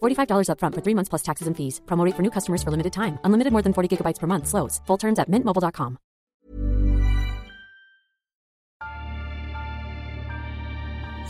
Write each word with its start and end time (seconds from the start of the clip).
$45 0.00 0.48
upfront 0.52 0.74
for 0.74 0.82
three 0.82 0.94
months 0.94 1.08
plus 1.08 1.22
taxes 1.22 1.48
and 1.48 1.56
fees. 1.56 1.80
Promo 1.86 2.04
rate 2.04 2.14
for 2.14 2.22
new 2.22 2.30
customers 2.30 2.62
for 2.62 2.70
limited 2.70 2.92
time. 2.92 3.18
Unlimited 3.24 3.52
more 3.52 3.62
than 3.62 3.72
40 3.72 3.96
gigabytes 3.96 4.20
per 4.20 4.26
month. 4.28 4.46
Slows. 4.46 4.80
Full 4.86 4.98
terms 4.98 5.18
at 5.18 5.28
mintmobile.com. 5.28 5.98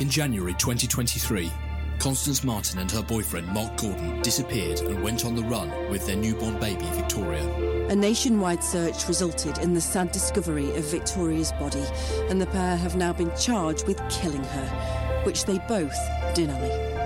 In 0.00 0.08
January 0.08 0.54
2023, 0.54 1.52
Constance 1.98 2.42
Marten 2.42 2.78
and 2.78 2.90
her 2.90 3.02
boyfriend 3.02 3.46
Mark 3.48 3.76
Gordon 3.76 4.22
disappeared 4.22 4.80
and 4.80 5.02
went 5.02 5.26
on 5.26 5.36
the 5.36 5.42
run 5.42 5.68
with 5.90 6.06
their 6.06 6.16
newborn 6.16 6.58
baby 6.58 6.86
Victoria. 6.92 7.46
A 7.90 7.94
nationwide 7.94 8.64
search 8.64 9.06
resulted 9.08 9.58
in 9.58 9.74
the 9.74 9.80
sad 9.80 10.10
discovery 10.10 10.74
of 10.74 10.84
Victoria's 10.84 11.52
body, 11.52 11.84
and 12.30 12.40
the 12.40 12.46
pair 12.46 12.78
have 12.78 12.96
now 12.96 13.12
been 13.12 13.30
charged 13.36 13.86
with 13.86 14.00
killing 14.08 14.42
her, 14.42 15.22
which 15.24 15.44
they 15.44 15.58
both 15.68 15.94
deny. 16.34 16.99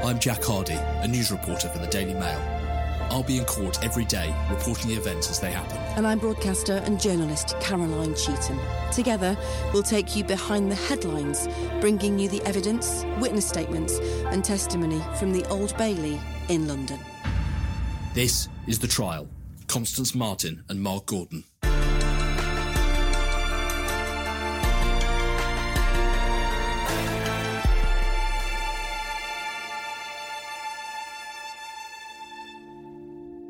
I'm 0.00 0.20
Jack 0.20 0.44
Hardy, 0.44 0.74
a 0.74 1.08
news 1.08 1.32
reporter 1.32 1.68
for 1.68 1.80
the 1.80 1.86
Daily 1.88 2.14
Mail. 2.14 2.40
I'll 3.10 3.24
be 3.24 3.36
in 3.36 3.44
court 3.44 3.82
every 3.82 4.04
day 4.04 4.32
reporting 4.48 4.90
the 4.90 4.94
events 4.94 5.28
as 5.28 5.40
they 5.40 5.50
happen. 5.50 5.76
And 5.96 6.06
I'm 6.06 6.20
broadcaster 6.20 6.74
and 6.84 7.00
journalist 7.00 7.56
Caroline 7.58 8.14
Cheetham. 8.14 8.60
Together, 8.92 9.36
we'll 9.72 9.82
take 9.82 10.14
you 10.14 10.22
behind 10.22 10.70
the 10.70 10.76
headlines, 10.76 11.48
bringing 11.80 12.16
you 12.16 12.28
the 12.28 12.40
evidence, 12.42 13.04
witness 13.18 13.48
statements, 13.48 13.98
and 14.26 14.44
testimony 14.44 15.02
from 15.18 15.32
the 15.32 15.44
Old 15.48 15.76
Bailey 15.76 16.20
in 16.48 16.68
London. 16.68 17.00
This 18.14 18.48
is 18.68 18.78
The 18.78 18.88
Trial 18.88 19.26
Constance 19.66 20.14
Marten 20.14 20.62
and 20.68 20.80
Mark 20.80 21.06
Gordon. 21.06 21.42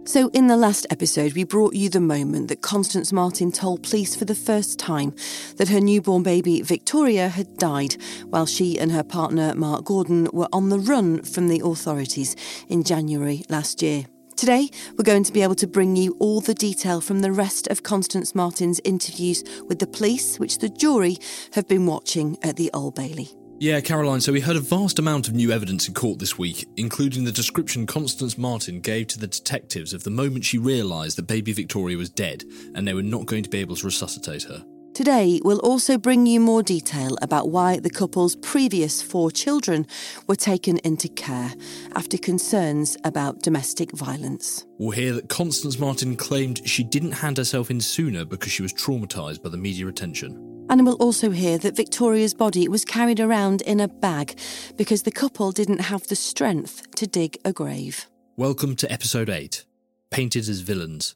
So, 0.09 0.31
in 0.31 0.47
the 0.47 0.57
last 0.57 0.87
episode, 0.89 1.35
we 1.35 1.45
brought 1.45 1.75
you 1.75 1.91
the 1.91 2.01
moment 2.01 2.49
that 2.49 2.63
Constance 2.63 3.13
Marten 3.13 3.53
told 3.53 3.83
police 3.83 4.17
for 4.17 4.25
the 4.25 4.35
first 4.35 4.79
time 4.79 5.15
that 5.59 5.69
her 5.69 5.81
newborn 5.81 6.23
baby 6.23 6.63
Victoria 6.63 7.29
had 7.29 7.59
died 7.59 7.95
while 8.31 8.47
she 8.47 8.79
and 8.79 8.91
her 8.91 9.03
partner 9.03 9.55
Mark 9.55 9.85
Gordon 9.85 10.27
were 10.33 10.49
on 10.51 10.71
the 10.71 10.79
run 10.79 11.23
from 11.25 11.49
the 11.49 11.61
authorities 11.63 12.37
in 12.69 12.85
January 12.85 13.45
last 13.51 13.83
year. 13.83 14.07
Today, 14.35 14.71
we're 14.97 15.05
going 15.05 15.25
to 15.25 15.33
be 15.33 15.43
able 15.43 15.57
to 15.57 15.67
bring 15.67 15.95
you 15.95 16.17
all 16.21 16.41
the 16.41 16.55
detail 16.55 17.03
from 17.03 17.21
the 17.21 17.31
rest 17.31 17.67
of 17.67 17.83
Constance 17.83 18.35
Marten's 18.35 18.81
interviews 18.85 19.45
with 19.67 19.79
the 19.79 19.87
police, 19.87 20.39
which 20.39 20.57
the 20.57 20.71
jury 20.71 21.19
have 21.53 21.69
been 21.69 21.85
watching 21.85 22.39
at 22.43 22.57
the 22.57 22.71
Old 22.73 22.95
Bailey. 22.95 23.29
Yeah, 23.61 23.81
Caroline, 23.81 24.21
so 24.21 24.33
we 24.33 24.41
heard 24.41 24.55
a 24.55 24.61
vast 24.61 25.01
amount 25.01 25.27
of 25.27 25.35
new 25.35 25.51
evidence 25.51 25.89
in 25.89 25.95
court 25.95 26.21
this 26.21 26.39
week, 26.39 26.69
including 26.77 27.25
the 27.25 27.33
description 27.33 27.87
Constance 27.87 28.39
Marten 28.39 28.79
gave 28.81 29.09
to 29.09 29.19
the 29.19 29.27
detectives 29.27 29.93
of 29.93 30.05
the 30.05 30.11
moment 30.11 30.45
she 30.45 30.59
realised 30.59 31.19
that 31.19 31.27
baby 31.27 31.53
Victoria 31.53 31.97
was 31.97 32.09
dead 32.09 32.45
and 32.77 32.87
they 32.87 32.95
were 32.95 33.03
not 33.03 33.27
going 33.27 33.43
to 33.43 33.51
be 33.51 33.59
able 33.59 33.75
to 33.75 33.85
resuscitate 33.85 34.45
her. 34.45 34.65
Today, 34.95 35.41
we'll 35.43 35.59
also 35.59 35.99
bring 35.99 36.25
you 36.25 36.39
more 36.39 36.63
detail 36.63 37.19
about 37.21 37.51
why 37.51 37.81
the 37.81 37.91
couple's 37.91 38.37
previous 38.37 39.03
four 39.03 39.29
children 39.29 39.89
were 40.29 40.37
taken 40.37 40.79
into 40.79 41.09
care 41.09 41.53
after 41.97 42.17
concerns 42.17 42.97
about 43.03 43.43
domestic 43.43 43.91
violence. 43.91 44.67
We'll 44.79 44.93
hear 44.93 45.15
that 45.15 45.31
Constance 45.31 45.81
Marten 45.81 46.15
claimed 46.15 46.61
she 46.65 46.85
didn't 46.85 47.11
hand 47.13 47.39
herself 47.39 47.73
in 47.73 47.81
sooner 47.81 48.25
because 48.25 48.53
she 48.53 48.63
was 48.63 48.73
traumatised 48.73 49.43
by 49.43 49.49
the 49.49 49.57
media 49.57 49.89
attention. 49.89 50.58
And 50.69 50.85
we'll 50.85 50.95
also 50.97 51.31
hear 51.31 51.59
that 51.59 51.77
Victoria's 51.77 52.35
body 52.35 52.69
was 52.69 52.85
carried 52.85 53.21
around 53.21 53.63
in 53.63 53.81
a 53.81 53.89
bag 53.89 54.39
because 54.77 55.03
the 55.03 55.11
couple 55.11 55.53
didn't 55.53 55.81
have 55.81 56.07
the 56.09 56.17
strength 56.17 56.91
to 56.97 57.07
dig 57.07 57.39
a 57.45 57.53
grave. 57.53 58.07
Welcome 58.37 58.77
to 58.77 58.93
episode 58.93 59.31
8 59.31 59.65
Painted 60.11 60.49
as 60.49 60.61
Villains. 60.61 61.15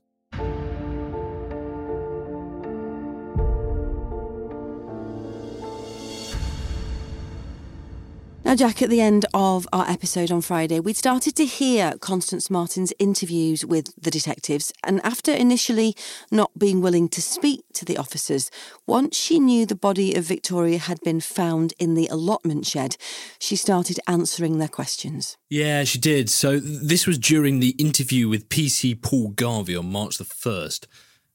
Now, 8.52 8.56
Jack, 8.56 8.82
at 8.82 8.90
the 8.90 9.00
end 9.00 9.24
of 9.32 9.66
our 9.72 9.88
episode 9.88 10.30
on 10.30 10.42
Friday, 10.42 10.78
we'd 10.78 10.98
started 10.98 11.34
to 11.36 11.46
hear 11.46 11.94
Constance 12.02 12.50
Marten's 12.50 12.92
interviews 12.98 13.64
with 13.64 13.94
the 13.98 14.10
detectives. 14.10 14.74
And 14.84 15.00
after 15.06 15.32
initially 15.32 15.96
not 16.30 16.50
being 16.58 16.82
willing 16.82 17.08
to 17.08 17.22
speak 17.22 17.64
to 17.72 17.86
the 17.86 17.96
officers, 17.96 18.50
once 18.86 19.16
she 19.16 19.40
knew 19.40 19.64
the 19.64 19.74
body 19.74 20.14
of 20.14 20.24
Victoria 20.24 20.76
had 20.76 21.00
been 21.00 21.20
found 21.20 21.72
in 21.78 21.94
the 21.94 22.08
allotment 22.08 22.66
shed, 22.66 22.98
she 23.38 23.56
started 23.56 23.98
answering 24.06 24.58
their 24.58 24.68
questions. 24.68 25.38
Yeah, 25.48 25.84
she 25.84 25.98
did. 25.98 26.28
So, 26.28 26.60
this 26.60 27.06
was 27.06 27.16
during 27.16 27.60
the 27.60 27.74
interview 27.78 28.28
with 28.28 28.50
PC 28.50 29.00
Paul 29.00 29.28
Garvey 29.28 29.76
on 29.76 29.90
March 29.90 30.18
the 30.18 30.24
1st. 30.24 30.88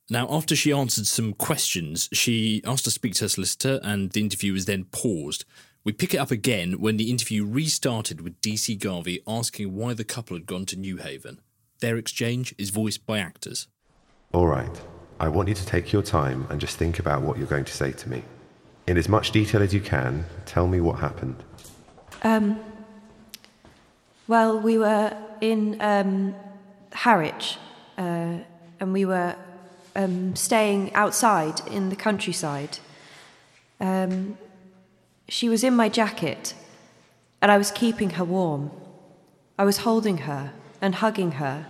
Now, 0.08 0.28
after 0.30 0.56
she 0.56 0.72
answered 0.72 1.08
some 1.08 1.34
questions, 1.34 2.10
she 2.14 2.62
asked 2.64 2.86
to 2.86 2.92
speak 2.92 3.16
to 3.16 3.26
her 3.26 3.30
solicitor, 3.30 3.80
and 3.82 4.12
the 4.12 4.22
interview 4.22 4.54
was 4.54 4.66
then 4.66 4.86
paused. 4.86 5.46
We 5.88 5.94
pick 5.94 6.14
it 6.14 6.18
up 6.18 6.32
again 6.32 6.82
when 6.82 6.98
the 6.98 7.10
interview 7.10 7.46
restarted 7.46 8.20
with 8.20 8.42
DC 8.42 8.78
Garvey 8.78 9.22
asking 9.26 9.74
why 9.74 9.94
the 9.94 10.04
couple 10.04 10.36
had 10.36 10.46
gone 10.46 10.66
to 10.66 10.76
Newhaven. 10.76 11.38
Their 11.80 11.96
exchange 11.96 12.54
is 12.58 12.72
voiced 12.72 13.06
by 13.06 13.20
actors. 13.20 13.70
All 14.34 14.48
right. 14.48 14.82
I 15.18 15.30
want 15.30 15.48
you 15.48 15.56
to 15.56 15.66
take 15.66 15.94
your 15.94 16.02
time 16.02 16.46
and 16.50 16.60
just 16.60 16.76
think 16.76 17.00
about 17.00 17.22
what 17.22 17.38
you're 17.38 17.48
going 17.48 17.64
to 17.64 17.72
say 17.72 17.94
to 17.94 18.10
me. 18.10 18.24
In 18.86 18.98
as 18.98 19.08
much 19.08 19.32
detail 19.32 19.62
as 19.62 19.74
you 19.74 19.80
can, 19.80 20.26
tell 20.46 20.68
me 20.68 20.82
what 20.82 21.00
happened. 21.00 21.42
Um, 22.22 22.60
well, 24.28 24.60
we 24.60 24.78
were 24.78 25.16
in 25.40 25.78
um, 25.80 26.36
Harwich 26.92 27.56
uh, 27.98 28.40
and 28.82 28.92
we 28.92 29.06
were 29.06 29.38
um, 29.96 30.36
staying 30.36 30.94
outside 30.96 31.62
in 31.68 31.88
the 31.88 31.96
countryside. 31.96 32.80
Um, 33.80 34.38
she 35.30 35.50
was 35.50 35.64
in 35.64 35.76
my 35.76 35.90
jacket, 35.90 36.54
and 37.42 37.52
I 37.52 37.58
was 37.58 37.72
keeping 37.72 38.12
her 38.12 38.24
warm. 38.24 38.72
I 39.58 39.66
was 39.66 39.80
holding 39.80 40.20
her 40.20 40.54
and 40.82 40.96
hugging 40.96 41.34
her, 41.34 41.68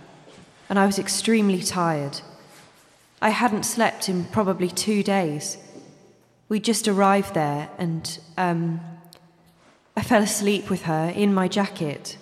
and 0.68 0.78
I 0.78 0.86
was 0.86 0.98
extremely 0.98 1.62
tired. 1.62 2.20
I 3.20 3.30
hadn't 3.30 3.64
slept 3.64 4.08
in 4.08 4.24
probably 4.26 4.68
two 4.68 5.02
days. 5.02 5.58
We 6.48 6.60
just 6.60 6.86
arrived 6.86 7.34
there, 7.34 7.68
and 7.78 8.18
um, 8.36 8.80
I 9.96 10.02
fell 10.02 10.22
asleep 10.22 10.70
with 10.70 10.82
her 10.82 11.12
in 11.14 11.34
my 11.34 11.48
jacket. 11.48 12.16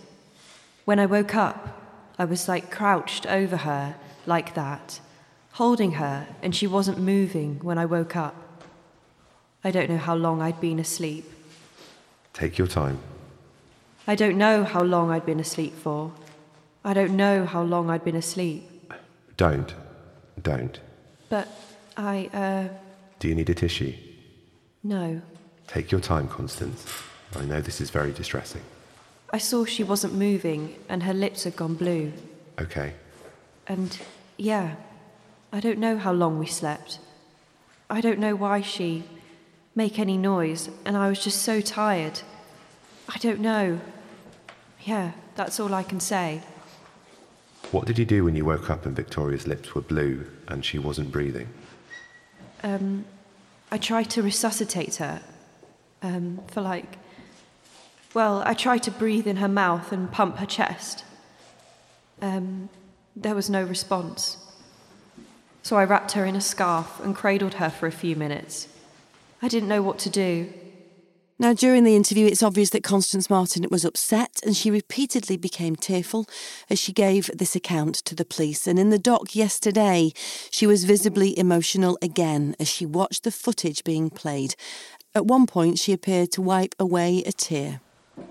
When 0.86 0.98
I 0.98 1.06
woke 1.06 1.34
up, 1.34 1.82
I 2.18 2.24
was 2.24 2.48
like 2.48 2.70
crouched 2.70 3.26
over 3.26 3.58
her, 3.58 3.96
like 4.24 4.54
that, 4.54 5.00
holding 5.52 5.92
her, 5.92 6.26
and 6.42 6.56
she 6.56 6.66
wasn't 6.66 6.98
moving 6.98 7.58
when 7.62 7.76
I 7.76 7.84
woke 7.84 8.16
up. 8.16 8.45
I 9.66 9.72
don't 9.72 9.90
know 9.90 9.98
how 9.98 10.14
long 10.14 10.42
I'd 10.42 10.60
been 10.60 10.78
asleep. 10.78 11.24
Take 12.32 12.56
your 12.56 12.68
time. 12.68 13.00
I 14.06 14.14
don't 14.14 14.38
know 14.38 14.62
how 14.62 14.80
long 14.84 15.10
I'd 15.10 15.26
been 15.26 15.40
asleep 15.40 15.74
for. 15.74 16.12
I 16.84 16.94
don't 16.94 17.16
know 17.16 17.44
how 17.44 17.64
long 17.64 17.90
I'd 17.90 18.04
been 18.04 18.14
asleep. 18.14 18.62
Don't. 19.36 19.74
Don't. 20.40 20.78
But 21.28 21.48
I, 21.96 22.30
uh. 22.32 22.68
Do 23.18 23.26
you 23.26 23.34
need 23.34 23.50
a 23.50 23.54
tissue? 23.54 23.92
No. 24.84 25.20
Take 25.66 25.90
your 25.90 26.00
time, 26.00 26.28
Constance. 26.28 26.86
I 27.34 27.44
know 27.44 27.60
this 27.60 27.80
is 27.80 27.90
very 27.90 28.12
distressing. 28.12 28.62
I 29.32 29.38
saw 29.38 29.64
she 29.64 29.82
wasn't 29.82 30.14
moving 30.14 30.76
and 30.88 31.02
her 31.02 31.12
lips 31.12 31.42
had 31.42 31.56
gone 31.56 31.74
blue. 31.74 32.12
Okay. 32.60 32.92
And 33.66 33.98
yeah, 34.36 34.76
I 35.52 35.58
don't 35.58 35.80
know 35.80 35.98
how 35.98 36.12
long 36.12 36.38
we 36.38 36.46
slept. 36.46 37.00
I 37.90 38.00
don't 38.00 38.20
know 38.20 38.36
why 38.36 38.60
she 38.60 39.02
make 39.76 40.00
any 40.00 40.16
noise 40.16 40.70
and 40.84 40.96
I 40.96 41.08
was 41.08 41.22
just 41.22 41.42
so 41.42 41.60
tired. 41.60 42.22
I 43.08 43.18
don't 43.18 43.40
know. 43.40 43.80
Yeah, 44.84 45.12
that's 45.36 45.60
all 45.60 45.72
I 45.74 45.84
can 45.84 46.00
say. 46.00 46.42
What 47.70 47.86
did 47.86 47.98
you 47.98 48.04
do 48.04 48.24
when 48.24 48.34
you 48.34 48.44
woke 48.44 48.70
up 48.70 48.86
and 48.86 48.96
Victoria's 48.96 49.46
lips 49.46 49.74
were 49.74 49.82
blue 49.82 50.26
and 50.48 50.64
she 50.64 50.78
wasn't 50.78 51.12
breathing? 51.12 51.48
Um, 52.62 53.04
I 53.70 53.78
tried 53.78 54.10
to 54.10 54.22
resuscitate 54.22 54.96
her. 54.96 55.20
Um, 56.02 56.40
for 56.48 56.60
like. 56.60 56.98
Well, 58.14 58.42
I 58.46 58.54
tried 58.54 58.82
to 58.84 58.90
breathe 58.90 59.26
in 59.26 59.36
her 59.36 59.48
mouth 59.48 59.92
and 59.92 60.10
pump 60.10 60.36
her 60.38 60.46
chest. 60.46 61.04
Um, 62.22 62.70
there 63.14 63.34
was 63.34 63.50
no 63.50 63.62
response. 63.62 64.38
So 65.62 65.76
I 65.76 65.84
wrapped 65.84 66.12
her 66.12 66.24
in 66.24 66.36
a 66.36 66.40
scarf 66.40 67.00
and 67.00 67.14
cradled 67.14 67.54
her 67.54 67.68
for 67.68 67.86
a 67.86 67.92
few 67.92 68.14
minutes. 68.14 68.68
I 69.42 69.48
didn't 69.48 69.68
know 69.68 69.82
what 69.82 69.98
to 70.00 70.10
do. 70.10 70.52
Now, 71.38 71.52
during 71.52 71.84
the 71.84 71.94
interview, 71.94 72.26
it's 72.26 72.42
obvious 72.42 72.70
that 72.70 72.82
Constance 72.82 73.28
Marten 73.28 73.66
was 73.70 73.84
upset 73.84 74.40
and 74.42 74.56
she 74.56 74.70
repeatedly 74.70 75.36
became 75.36 75.76
tearful 75.76 76.26
as 76.70 76.78
she 76.78 76.94
gave 76.94 77.30
this 77.34 77.54
account 77.54 77.96
to 78.06 78.14
the 78.14 78.24
police. 78.24 78.66
And 78.66 78.78
in 78.78 78.88
the 78.88 78.98
dock 78.98 79.36
yesterday, 79.36 80.12
she 80.50 80.66
was 80.66 80.84
visibly 80.84 81.38
emotional 81.38 81.98
again 82.00 82.56
as 82.58 82.68
she 82.68 82.86
watched 82.86 83.24
the 83.24 83.30
footage 83.30 83.84
being 83.84 84.08
played. 84.08 84.54
At 85.14 85.26
one 85.26 85.46
point, 85.46 85.78
she 85.78 85.92
appeared 85.92 86.32
to 86.32 86.40
wipe 86.40 86.74
away 86.78 87.22
a 87.26 87.32
tear. 87.32 87.80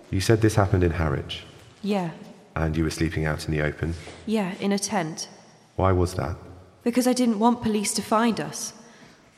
You 0.10 0.20
said 0.20 0.42
this 0.42 0.56
happened 0.56 0.84
in 0.84 0.92
Harwich 0.92 1.44
Yeah, 1.84 2.10
and 2.56 2.76
you 2.76 2.84
were 2.84 2.90
sleeping 2.90 3.26
out 3.26 3.46
in 3.46 3.52
the 3.52 3.62
open. 3.62 3.94
yeah, 4.26 4.56
in 4.60 4.72
a 4.72 4.80
tent. 4.80 5.30
Why 5.76 5.92
was 5.92 6.16
that? 6.16 6.38
Because 6.84 7.06
I 7.06 7.14
didn't 7.14 7.38
want 7.38 7.62
police 7.62 7.94
to 7.96 8.02
find 8.02 8.40
us, 8.40 8.74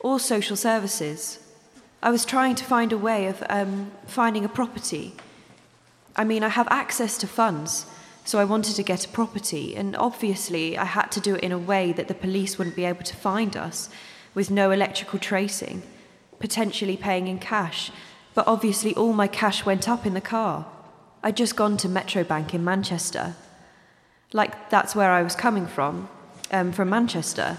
or 0.00 0.18
social 0.18 0.56
services. 0.56 1.38
I 2.00 2.10
was 2.10 2.24
trying 2.24 2.54
to 2.54 2.64
find 2.64 2.92
a 2.92 2.98
way 2.98 3.26
of 3.26 3.42
um, 3.48 3.90
finding 4.06 4.44
a 4.44 4.48
property. 4.48 5.14
I 6.14 6.22
mean, 6.22 6.44
I 6.44 6.48
have 6.48 6.68
access 6.70 7.18
to 7.18 7.26
funds, 7.26 7.86
so 8.24 8.38
I 8.38 8.44
wanted 8.44 8.76
to 8.76 8.84
get 8.84 9.04
a 9.04 9.08
property, 9.08 9.74
and 9.74 9.96
obviously 9.96 10.78
I 10.78 10.84
had 10.84 11.10
to 11.12 11.20
do 11.20 11.34
it 11.34 11.42
in 11.42 11.50
a 11.50 11.58
way 11.58 11.92
that 11.92 12.06
the 12.06 12.14
police 12.14 12.56
wouldn't 12.56 12.76
be 12.76 12.84
able 12.84 13.02
to 13.02 13.16
find 13.16 13.56
us, 13.56 13.90
with 14.32 14.48
no 14.48 14.70
electrical 14.70 15.18
tracing, 15.18 15.82
potentially 16.38 16.96
paying 16.96 17.26
in 17.26 17.40
cash. 17.40 17.90
But 18.32 18.46
obviously, 18.46 18.94
all 18.94 19.12
my 19.12 19.26
cash 19.26 19.66
went 19.66 19.88
up 19.88 20.06
in 20.06 20.14
the 20.14 20.20
car. 20.20 20.66
I'd 21.24 21.36
just 21.36 21.56
gone 21.56 21.76
to 21.78 21.88
Metrobank 21.88 22.54
in 22.54 22.64
Manchester. 22.64 23.34
Like, 24.32 24.70
that's 24.70 24.94
where 24.94 25.10
I 25.10 25.22
was 25.22 25.34
coming 25.34 25.66
from, 25.66 26.08
um, 26.52 26.70
from 26.70 26.90
Manchester. 26.90 27.58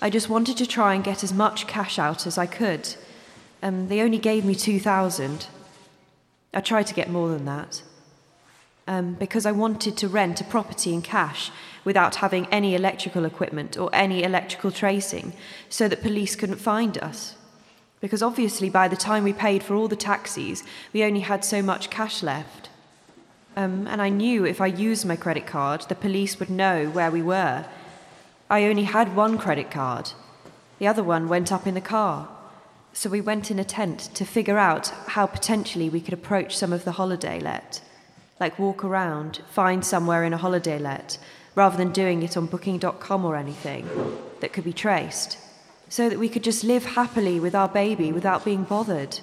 I 0.00 0.10
just 0.10 0.28
wanted 0.28 0.56
to 0.58 0.66
try 0.66 0.94
and 0.94 1.02
get 1.02 1.24
as 1.24 1.32
much 1.32 1.66
cash 1.66 1.98
out 1.98 2.28
as 2.28 2.38
I 2.38 2.46
could. 2.46 2.94
Um, 3.62 3.88
they 3.88 4.00
only 4.00 4.18
gave 4.18 4.44
me 4.44 4.54
2,000. 4.54 5.46
I 6.54 6.60
tried 6.60 6.86
to 6.86 6.94
get 6.94 7.10
more 7.10 7.28
than 7.28 7.44
that. 7.46 7.82
Um, 8.88 9.14
because 9.14 9.46
I 9.46 9.52
wanted 9.52 9.96
to 9.96 10.08
rent 10.08 10.40
a 10.40 10.44
property 10.44 10.94
in 10.94 11.02
cash 11.02 11.50
without 11.84 12.16
having 12.16 12.46
any 12.46 12.74
electrical 12.74 13.24
equipment 13.24 13.76
or 13.76 13.90
any 13.92 14.22
electrical 14.22 14.70
tracing 14.70 15.32
so 15.68 15.88
that 15.88 16.02
police 16.02 16.36
couldn't 16.36 16.56
find 16.56 16.96
us. 16.98 17.34
Because 18.00 18.22
obviously, 18.22 18.70
by 18.70 18.86
the 18.86 18.96
time 18.96 19.24
we 19.24 19.32
paid 19.32 19.62
for 19.62 19.74
all 19.74 19.88
the 19.88 19.96
taxis, 19.96 20.62
we 20.92 21.02
only 21.02 21.20
had 21.20 21.44
so 21.44 21.62
much 21.62 21.90
cash 21.90 22.22
left. 22.22 22.68
Um, 23.56 23.86
and 23.86 24.02
I 24.02 24.10
knew 24.10 24.44
if 24.44 24.60
I 24.60 24.66
used 24.66 25.06
my 25.06 25.16
credit 25.16 25.46
card, 25.46 25.82
the 25.88 25.94
police 25.94 26.38
would 26.38 26.50
know 26.50 26.90
where 26.90 27.10
we 27.10 27.22
were. 27.22 27.64
I 28.50 28.64
only 28.64 28.84
had 28.84 29.16
one 29.16 29.38
credit 29.38 29.70
card, 29.70 30.12
the 30.78 30.86
other 30.86 31.02
one 31.02 31.28
went 31.28 31.50
up 31.50 31.66
in 31.66 31.74
the 31.74 31.80
car. 31.80 32.28
So 32.96 33.10
we 33.10 33.20
went 33.20 33.50
in 33.50 33.58
a 33.58 33.64
tent 33.64 34.08
to 34.14 34.24
figure 34.24 34.56
out 34.56 34.88
how 35.08 35.26
potentially 35.26 35.90
we 35.90 36.00
could 36.00 36.14
approach 36.14 36.56
some 36.56 36.72
of 36.72 36.84
the 36.84 36.92
holiday 36.92 37.38
let. 37.38 37.82
Like 38.40 38.58
walk 38.58 38.84
around, 38.84 39.42
find 39.50 39.84
somewhere 39.84 40.24
in 40.24 40.32
a 40.32 40.38
holiday 40.38 40.78
let, 40.78 41.18
rather 41.54 41.76
than 41.76 41.92
doing 41.92 42.22
it 42.22 42.38
on 42.38 42.46
booking.com 42.46 43.22
or 43.22 43.36
anything 43.36 43.86
that 44.40 44.54
could 44.54 44.64
be 44.64 44.72
traced. 44.72 45.36
So 45.90 46.08
that 46.08 46.18
we 46.18 46.30
could 46.30 46.42
just 46.42 46.64
live 46.64 46.86
happily 46.86 47.38
with 47.38 47.54
our 47.54 47.68
baby 47.68 48.12
without 48.12 48.46
being 48.46 48.64
bothered. 48.64 49.20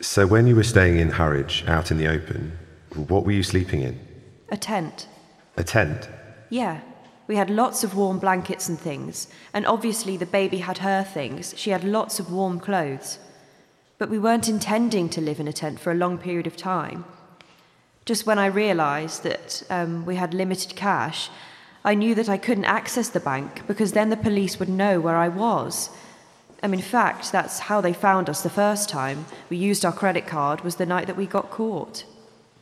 So 0.00 0.26
when 0.26 0.46
you 0.46 0.56
were 0.56 0.62
staying 0.62 0.98
in 0.98 1.10
Harwich 1.10 1.62
out 1.66 1.90
in 1.90 1.98
the 1.98 2.08
open, 2.08 2.58
what 2.94 3.26
were 3.26 3.32
you 3.32 3.42
sleeping 3.42 3.82
in? 3.82 4.00
A 4.48 4.56
tent. 4.56 5.08
A 5.58 5.62
tent? 5.62 6.08
Yeah. 6.48 6.80
We 7.26 7.36
had 7.36 7.48
lots 7.48 7.82
of 7.84 7.96
warm 7.96 8.18
blankets 8.18 8.68
and 8.68 8.78
things, 8.78 9.28
and 9.52 9.66
obviously 9.66 10.16
the 10.16 10.26
baby 10.26 10.58
had 10.58 10.78
her 10.78 11.02
things. 11.02 11.54
She 11.56 11.70
had 11.70 11.84
lots 11.84 12.20
of 12.20 12.30
warm 12.30 12.60
clothes. 12.60 13.18
But 13.98 14.10
we 14.10 14.18
weren't 14.18 14.48
intending 14.48 15.08
to 15.10 15.20
live 15.20 15.40
in 15.40 15.48
a 15.48 15.52
tent 15.52 15.80
for 15.80 15.90
a 15.90 15.96
long 15.96 16.18
period 16.18 16.46
of 16.46 16.56
time. 16.56 17.04
Just 18.04 18.26
when 18.26 18.38
I 18.38 18.46
realised 18.46 19.22
that 19.22 19.62
um, 19.70 20.04
we 20.04 20.16
had 20.16 20.34
limited 20.34 20.76
cash, 20.76 21.30
I 21.84 21.94
knew 21.94 22.14
that 22.14 22.28
I 22.28 22.36
couldn't 22.36 22.66
access 22.66 23.08
the 23.08 23.20
bank 23.20 23.66
because 23.66 23.92
then 23.92 24.10
the 24.10 24.16
police 24.16 24.58
would 24.58 24.68
know 24.68 25.00
where 25.00 25.16
I 25.16 25.28
was. 25.28 25.90
Um, 26.62 26.74
in 26.74 26.80
fact, 26.80 27.30
that's 27.30 27.60
how 27.60 27.80
they 27.80 27.92
found 27.92 28.28
us 28.28 28.42
the 28.42 28.50
first 28.50 28.88
time. 28.88 29.26
We 29.48 29.56
used 29.56 29.84
our 29.84 29.92
credit 29.92 30.26
card 30.26 30.62
was 30.62 30.76
the 30.76 30.86
night 30.86 31.06
that 31.06 31.16
we 31.16 31.26
got 31.26 31.50
caught. 31.50 32.04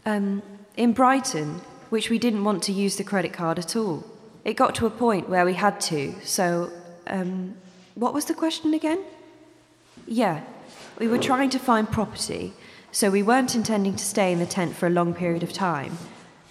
Um, 0.04 0.42
in 0.76 0.92
Brighton, 0.92 1.60
which 1.90 2.10
we 2.10 2.18
didn't 2.18 2.44
want 2.44 2.62
to 2.64 2.72
use 2.72 2.96
the 2.96 3.04
credit 3.04 3.32
card 3.32 3.58
at 3.58 3.76
all. 3.76 4.04
It 4.44 4.54
got 4.54 4.74
to 4.76 4.86
a 4.86 4.90
point 4.90 5.28
where 5.28 5.44
we 5.44 5.54
had 5.54 5.80
to, 5.82 6.14
so, 6.24 6.70
um, 7.06 7.54
what 7.94 8.12
was 8.12 8.24
the 8.24 8.34
question 8.34 8.74
again? 8.74 9.00
Yeah, 10.06 10.42
we 10.98 11.06
were 11.06 11.18
trying 11.18 11.50
to 11.50 11.58
find 11.58 11.88
property, 11.88 12.52
so 12.90 13.10
we 13.10 13.22
weren't 13.22 13.54
intending 13.54 13.94
to 13.96 14.04
stay 14.04 14.32
in 14.32 14.40
the 14.40 14.46
tent 14.46 14.74
for 14.74 14.86
a 14.86 14.90
long 14.90 15.14
period 15.14 15.42
of 15.42 15.52
time. 15.52 15.96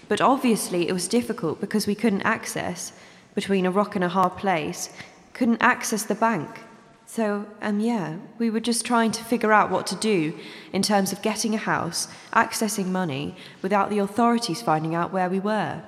But 0.08 0.20
obviously, 0.20 0.88
it 0.88 0.92
was 0.92 1.06
difficult 1.06 1.60
because 1.60 1.86
we 1.86 1.94
couldn't 1.94 2.22
access, 2.22 2.92
between 3.34 3.66
a 3.66 3.70
rock 3.70 3.94
and 3.94 4.04
a 4.04 4.08
hard 4.08 4.36
place, 4.36 4.90
couldn't 5.34 5.62
access 5.62 6.02
the 6.04 6.14
bank. 6.14 6.60
So, 7.06 7.46
um, 7.60 7.80
yeah, 7.80 8.16
we 8.38 8.48
were 8.48 8.60
just 8.60 8.86
trying 8.86 9.10
to 9.12 9.24
figure 9.24 9.52
out 9.52 9.70
what 9.70 9.86
to 9.88 9.96
do 9.96 10.32
in 10.72 10.80
terms 10.80 11.12
of 11.12 11.20
getting 11.20 11.54
a 11.54 11.58
house, 11.58 12.08
accessing 12.32 12.86
money, 12.86 13.36
without 13.60 13.90
the 13.90 13.98
authorities 13.98 14.62
finding 14.62 14.94
out 14.94 15.12
where 15.12 15.28
we 15.28 15.38
were. 15.38 15.82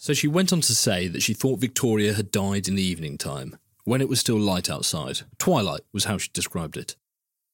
So 0.00 0.14
she 0.14 0.28
went 0.28 0.52
on 0.52 0.60
to 0.60 0.74
say 0.76 1.08
that 1.08 1.22
she 1.22 1.34
thought 1.34 1.58
Victoria 1.58 2.14
had 2.14 2.30
died 2.30 2.68
in 2.68 2.76
the 2.76 2.82
evening 2.82 3.18
time, 3.18 3.58
when 3.82 4.00
it 4.00 4.08
was 4.08 4.20
still 4.20 4.38
light 4.38 4.70
outside. 4.70 5.22
Twilight 5.38 5.80
was 5.92 6.04
how 6.04 6.18
she 6.18 6.30
described 6.32 6.76
it. 6.76 6.94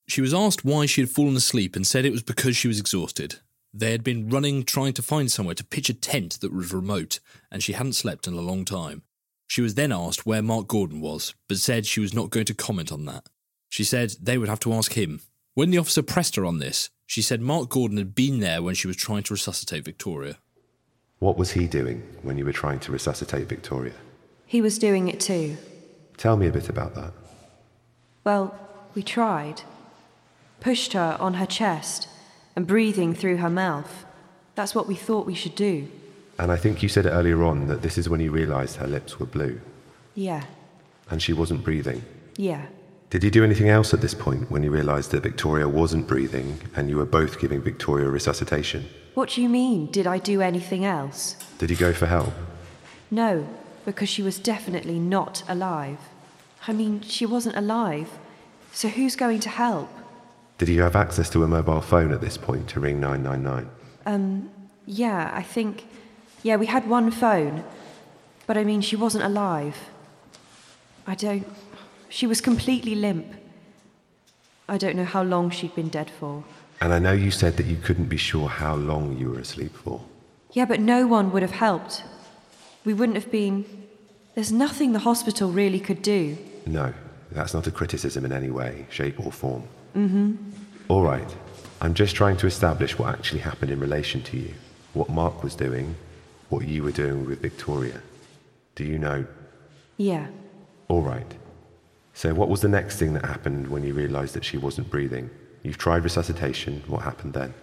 She 0.06 0.20
was 0.20 0.34
asked 0.34 0.62
why 0.62 0.84
she 0.84 1.00
had 1.00 1.08
fallen 1.08 1.36
asleep 1.36 1.74
and 1.74 1.86
said 1.86 2.04
it 2.04 2.12
was 2.12 2.22
because 2.22 2.54
she 2.54 2.68
was 2.68 2.78
exhausted. 2.78 3.36
They 3.72 3.92
had 3.92 4.04
been 4.04 4.28
running 4.28 4.62
trying 4.62 4.92
to 4.92 5.02
find 5.02 5.32
somewhere 5.32 5.54
to 5.54 5.64
pitch 5.64 5.88
a 5.88 5.94
tent 5.94 6.38
that 6.42 6.52
was 6.52 6.74
remote, 6.74 7.18
and 7.50 7.62
she 7.62 7.72
hadn't 7.72 7.94
slept 7.94 8.26
in 8.26 8.34
a 8.34 8.42
long 8.42 8.66
time. 8.66 9.02
She 9.46 9.62
was 9.62 9.74
then 9.74 9.90
asked 9.90 10.26
where 10.26 10.42
Mark 10.42 10.68
Gordon 10.68 11.00
was, 11.00 11.34
but 11.48 11.56
said 11.56 11.86
she 11.86 12.00
was 12.00 12.12
not 12.12 12.28
going 12.28 12.46
to 12.46 12.54
comment 12.54 12.92
on 12.92 13.06
that. 13.06 13.30
She 13.70 13.84
said 13.84 14.16
they 14.20 14.36
would 14.36 14.50
have 14.50 14.60
to 14.60 14.74
ask 14.74 14.92
him. 14.92 15.20
When 15.54 15.70
the 15.70 15.78
officer 15.78 16.02
pressed 16.02 16.36
her 16.36 16.44
on 16.44 16.58
this, 16.58 16.90
she 17.06 17.22
said 17.22 17.40
Mark 17.40 17.70
Gordon 17.70 17.96
had 17.96 18.14
been 18.14 18.40
there 18.40 18.62
when 18.62 18.74
she 18.74 18.86
was 18.86 18.96
trying 18.96 19.22
to 19.22 19.32
resuscitate 19.32 19.84
Victoria. 19.84 20.36
What 21.24 21.38
was 21.38 21.52
he 21.52 21.66
doing 21.66 22.02
when 22.20 22.36
you 22.36 22.44
were 22.44 22.52
trying 22.52 22.80
to 22.80 22.92
resuscitate 22.92 23.48
Victoria? 23.48 23.94
He 24.44 24.60
was 24.60 24.78
doing 24.78 25.08
it 25.08 25.20
too. 25.20 25.56
Tell 26.18 26.36
me 26.36 26.46
a 26.46 26.52
bit 26.52 26.68
about 26.68 26.94
that. 26.96 27.14
Well, 28.24 28.54
we 28.94 29.02
tried. 29.02 29.62
Pushed 30.60 30.92
her 30.92 31.16
on 31.18 31.32
her 31.40 31.46
chest 31.46 32.08
and 32.54 32.66
breathing 32.66 33.14
through 33.14 33.38
her 33.38 33.48
mouth. 33.48 34.04
That's 34.54 34.74
what 34.74 34.86
we 34.86 34.96
thought 34.96 35.24
we 35.24 35.34
should 35.34 35.54
do. 35.54 35.88
And 36.38 36.52
I 36.52 36.56
think 36.58 36.82
you 36.82 36.90
said 36.90 37.06
earlier 37.06 37.42
on 37.42 37.68
that 37.68 37.80
this 37.80 37.96
is 37.96 38.06
when 38.06 38.20
you 38.20 38.30
realised 38.30 38.76
her 38.76 38.86
lips 38.86 39.18
were 39.18 39.24
blue 39.24 39.62
Yeah, 40.14 40.44
and 41.08 41.22
she 41.22 41.32
wasn't 41.32 41.64
breathing. 41.64 42.02
yeah. 42.36 42.66
Did 43.10 43.22
you 43.22 43.30
do 43.30 43.44
anything 43.44 43.68
else 43.68 43.94
at 43.94 44.00
this 44.00 44.14
point 44.14 44.50
when 44.50 44.62
you 44.62 44.70
realised 44.70 45.12
that 45.12 45.22
Victoria 45.22 45.68
wasn't 45.68 46.08
breathing 46.08 46.60
and 46.74 46.90
you 46.90 46.96
were 46.96 47.04
both 47.04 47.38
giving 47.38 47.62
Victoria 47.62 48.08
resuscitation? 48.08 48.86
What 49.14 49.30
do 49.30 49.42
you 49.42 49.48
mean, 49.48 49.86
did 49.92 50.06
I 50.06 50.18
do 50.18 50.40
anything 50.40 50.84
else? 50.84 51.36
Did 51.58 51.70
you 51.70 51.76
go 51.76 51.92
for 51.92 52.06
help? 52.06 52.34
No, 53.10 53.46
because 53.84 54.08
she 54.08 54.22
was 54.22 54.38
definitely 54.40 54.98
not 54.98 55.44
alive. 55.48 55.98
I 56.66 56.72
mean, 56.72 57.02
she 57.02 57.24
wasn't 57.24 57.56
alive. 57.56 58.10
So 58.72 58.88
who's 58.88 59.14
going 59.14 59.40
to 59.40 59.48
help? 59.48 59.88
Did 60.58 60.68
you 60.68 60.82
have 60.82 60.96
access 60.96 61.30
to 61.30 61.44
a 61.44 61.48
mobile 61.48 61.80
phone 61.80 62.12
at 62.12 62.20
this 62.20 62.36
point 62.36 62.68
to 62.70 62.80
ring 62.80 62.98
999? 63.00 63.70
Um, 64.06 64.50
yeah, 64.86 65.30
I 65.32 65.42
think. 65.42 65.86
Yeah, 66.42 66.56
we 66.56 66.66
had 66.66 66.88
one 66.88 67.10
phone. 67.10 67.64
But 68.46 68.56
I 68.56 68.64
mean, 68.64 68.80
she 68.80 68.96
wasn't 68.96 69.24
alive. 69.24 69.76
I 71.06 71.14
don't. 71.14 71.46
She 72.14 72.28
was 72.28 72.40
completely 72.40 72.94
limp. 72.94 73.26
I 74.68 74.78
don't 74.78 74.94
know 74.94 75.04
how 75.04 75.24
long 75.24 75.50
she'd 75.50 75.74
been 75.74 75.88
dead 75.88 76.08
for. 76.08 76.44
And 76.80 76.94
I 76.94 77.00
know 77.00 77.10
you 77.10 77.32
said 77.32 77.56
that 77.56 77.66
you 77.66 77.76
couldn't 77.76 78.08
be 78.08 78.16
sure 78.16 78.48
how 78.48 78.76
long 78.76 79.18
you 79.18 79.30
were 79.30 79.40
asleep 79.40 79.74
for. 79.74 80.00
Yeah, 80.52 80.64
but 80.64 80.78
no 80.78 81.08
one 81.08 81.32
would 81.32 81.42
have 81.42 81.58
helped. 81.66 82.04
We 82.84 82.94
wouldn't 82.94 83.16
have 83.16 83.32
been. 83.32 83.64
There's 84.36 84.52
nothing 84.52 84.92
the 84.92 85.00
hospital 85.00 85.50
really 85.50 85.80
could 85.80 86.02
do. 86.02 86.38
No, 86.66 86.94
that's 87.32 87.52
not 87.52 87.66
a 87.66 87.72
criticism 87.72 88.24
in 88.24 88.30
any 88.30 88.50
way, 88.50 88.86
shape, 88.90 89.18
or 89.18 89.32
form. 89.32 89.64
Mm 89.96 90.10
hmm. 90.10 90.34
All 90.86 91.02
right. 91.02 91.36
I'm 91.80 91.94
just 91.94 92.14
trying 92.14 92.36
to 92.36 92.46
establish 92.46 92.96
what 92.96 93.08
actually 93.12 93.40
happened 93.40 93.72
in 93.72 93.80
relation 93.80 94.22
to 94.22 94.36
you, 94.36 94.54
what 94.92 95.08
Mark 95.08 95.42
was 95.42 95.56
doing, 95.56 95.96
what 96.48 96.68
you 96.68 96.84
were 96.84 96.92
doing 96.92 97.26
with 97.26 97.42
Victoria. 97.42 98.00
Do 98.76 98.84
you 98.84 98.98
know? 98.98 99.26
Yeah. 99.96 100.28
All 100.86 101.02
right. 101.02 101.34
So, 102.14 102.32
what 102.32 102.48
was 102.48 102.60
the 102.60 102.68
next 102.68 102.96
thing 102.96 103.12
that 103.14 103.24
happened 103.24 103.68
when 103.68 103.82
you 103.82 103.92
realised 103.92 104.34
that 104.34 104.44
she 104.44 104.56
wasn't 104.56 104.88
breathing? 104.88 105.30
You've 105.64 105.78
tried 105.78 106.04
resuscitation. 106.04 106.82
What 106.86 107.02
happened 107.02 107.34
then? 107.34 107.54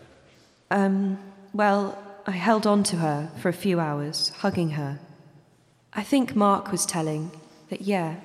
Um, 0.70 1.18
well, 1.54 1.98
I 2.28 2.32
held 2.32 2.68
on 2.68 2.84
to 2.84 2.98
her 2.98 3.32
for 3.42 3.50
a 3.50 3.54
few 3.54 3.80
hours, 3.80 4.30
hugging 4.40 4.72
her. 4.72 5.00
I 5.94 6.04
think 6.04 6.36
Mark 6.36 6.72
was 6.72 6.86
telling 6.86 7.32
that, 7.70 7.82
yeah, 7.82 8.18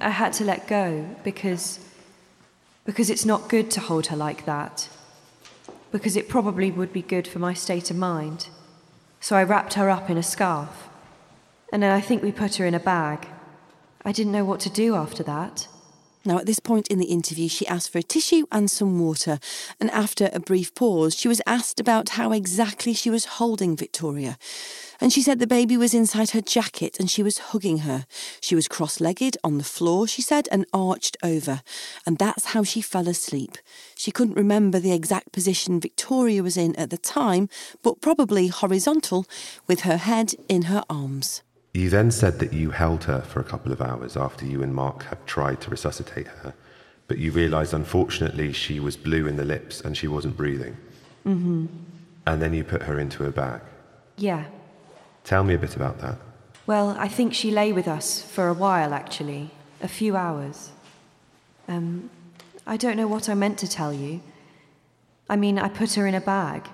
I 0.00 0.10
had 0.10 0.32
to 0.34 0.44
let 0.44 0.68
go 0.68 1.16
because. 1.24 1.80
because 2.84 3.10
it's 3.10 3.24
not 3.24 3.48
good 3.48 3.70
to 3.72 3.80
hold 3.80 4.06
her 4.06 4.16
like 4.16 4.44
that. 4.46 4.88
Because 5.90 6.16
it 6.16 6.28
probably 6.28 6.70
would 6.70 6.92
be 6.92 7.02
good 7.02 7.26
for 7.28 7.38
my 7.38 7.54
state 7.54 7.90
of 7.90 7.96
mind. 7.96 8.48
So 9.20 9.36
I 9.36 9.42
wrapped 9.42 9.74
her 9.74 9.90
up 9.90 10.08
in 10.10 10.16
a 10.16 10.22
scarf. 10.22 10.88
And 11.72 11.82
then 11.82 11.92
I 11.92 12.00
think 12.00 12.22
we 12.22 12.32
put 12.32 12.56
her 12.56 12.66
in 12.66 12.74
a 12.74 12.80
bag. 12.80 13.28
I 14.04 14.12
didn't 14.12 14.32
know 14.32 14.44
what 14.44 14.60
to 14.60 14.70
do 14.70 14.94
after 14.94 15.22
that. 15.24 15.68
Now, 16.24 16.38
at 16.38 16.46
this 16.46 16.60
point 16.60 16.88
in 16.88 16.98
the 16.98 17.06
interview, 17.06 17.48
she 17.48 17.66
asked 17.66 17.90
for 17.90 17.98
a 17.98 18.02
tissue 18.02 18.46
and 18.52 18.70
some 18.70 19.00
water. 19.00 19.38
And 19.80 19.90
after 19.90 20.30
a 20.32 20.40
brief 20.40 20.74
pause, 20.74 21.16
she 21.16 21.28
was 21.28 21.42
asked 21.46 21.80
about 21.80 22.10
how 22.10 22.32
exactly 22.32 22.94
she 22.94 23.10
was 23.10 23.24
holding 23.24 23.76
Victoria. 23.76 24.38
And 25.00 25.12
she 25.12 25.20
said 25.20 25.40
the 25.40 25.48
baby 25.48 25.76
was 25.76 25.94
inside 25.94 26.30
her 26.30 26.40
jacket 26.40 27.00
and 27.00 27.10
she 27.10 27.24
was 27.24 27.38
hugging 27.38 27.78
her. 27.78 28.06
She 28.40 28.54
was 28.54 28.68
cross 28.68 29.00
legged 29.00 29.36
on 29.42 29.58
the 29.58 29.64
floor, 29.64 30.06
she 30.06 30.22
said, 30.22 30.48
and 30.52 30.64
arched 30.72 31.16
over. 31.24 31.62
And 32.06 32.18
that's 32.18 32.46
how 32.46 32.62
she 32.62 32.80
fell 32.80 33.08
asleep. 33.08 33.58
She 33.96 34.12
couldn't 34.12 34.36
remember 34.36 34.78
the 34.78 34.92
exact 34.92 35.32
position 35.32 35.80
Victoria 35.80 36.42
was 36.42 36.56
in 36.56 36.76
at 36.76 36.90
the 36.90 36.98
time, 36.98 37.48
but 37.82 38.00
probably 38.00 38.46
horizontal, 38.46 39.26
with 39.66 39.80
her 39.80 39.96
head 39.96 40.34
in 40.48 40.62
her 40.62 40.84
arms. 40.88 41.42
You 41.74 41.88
then 41.88 42.10
said 42.10 42.38
that 42.40 42.52
you 42.52 42.70
held 42.70 43.04
her 43.04 43.22
for 43.22 43.40
a 43.40 43.44
couple 43.44 43.72
of 43.72 43.80
hours 43.80 44.16
after 44.16 44.44
you 44.44 44.62
and 44.62 44.74
Mark 44.74 45.04
had 45.04 45.26
tried 45.26 45.60
to 45.62 45.70
resuscitate 45.70 46.26
her, 46.26 46.52
but 47.08 47.16
you 47.16 47.32
realised 47.32 47.72
unfortunately 47.72 48.52
she 48.52 48.78
was 48.78 48.96
blue 48.96 49.26
in 49.26 49.36
the 49.36 49.44
lips 49.44 49.80
and 49.80 49.96
she 49.96 50.06
wasn't 50.06 50.36
breathing. 50.36 50.76
Mm-hmm. 51.26 51.66
And 52.26 52.42
then 52.42 52.52
you 52.52 52.62
put 52.62 52.82
her 52.82 52.98
into 52.98 53.24
a 53.24 53.30
bag. 53.30 53.62
Yeah. 54.16 54.44
Tell 55.24 55.44
me 55.44 55.54
a 55.54 55.58
bit 55.58 55.74
about 55.74 55.98
that. 56.00 56.18
Well, 56.66 56.94
I 56.98 57.08
think 57.08 57.32
she 57.32 57.50
lay 57.50 57.72
with 57.72 57.88
us 57.88 58.22
for 58.22 58.48
a 58.48 58.54
while, 58.54 58.92
actually, 58.92 59.50
a 59.80 59.88
few 59.88 60.14
hours. 60.14 60.70
Um, 61.68 62.10
I 62.66 62.76
don't 62.76 62.96
know 62.96 63.08
what 63.08 63.28
I 63.28 63.34
meant 63.34 63.58
to 63.58 63.68
tell 63.68 63.94
you. 63.94 64.20
I 65.28 65.36
mean, 65.36 65.58
I 65.58 65.68
put 65.68 65.94
her 65.94 66.06
in 66.06 66.14
a 66.14 66.20
bag. 66.20 66.68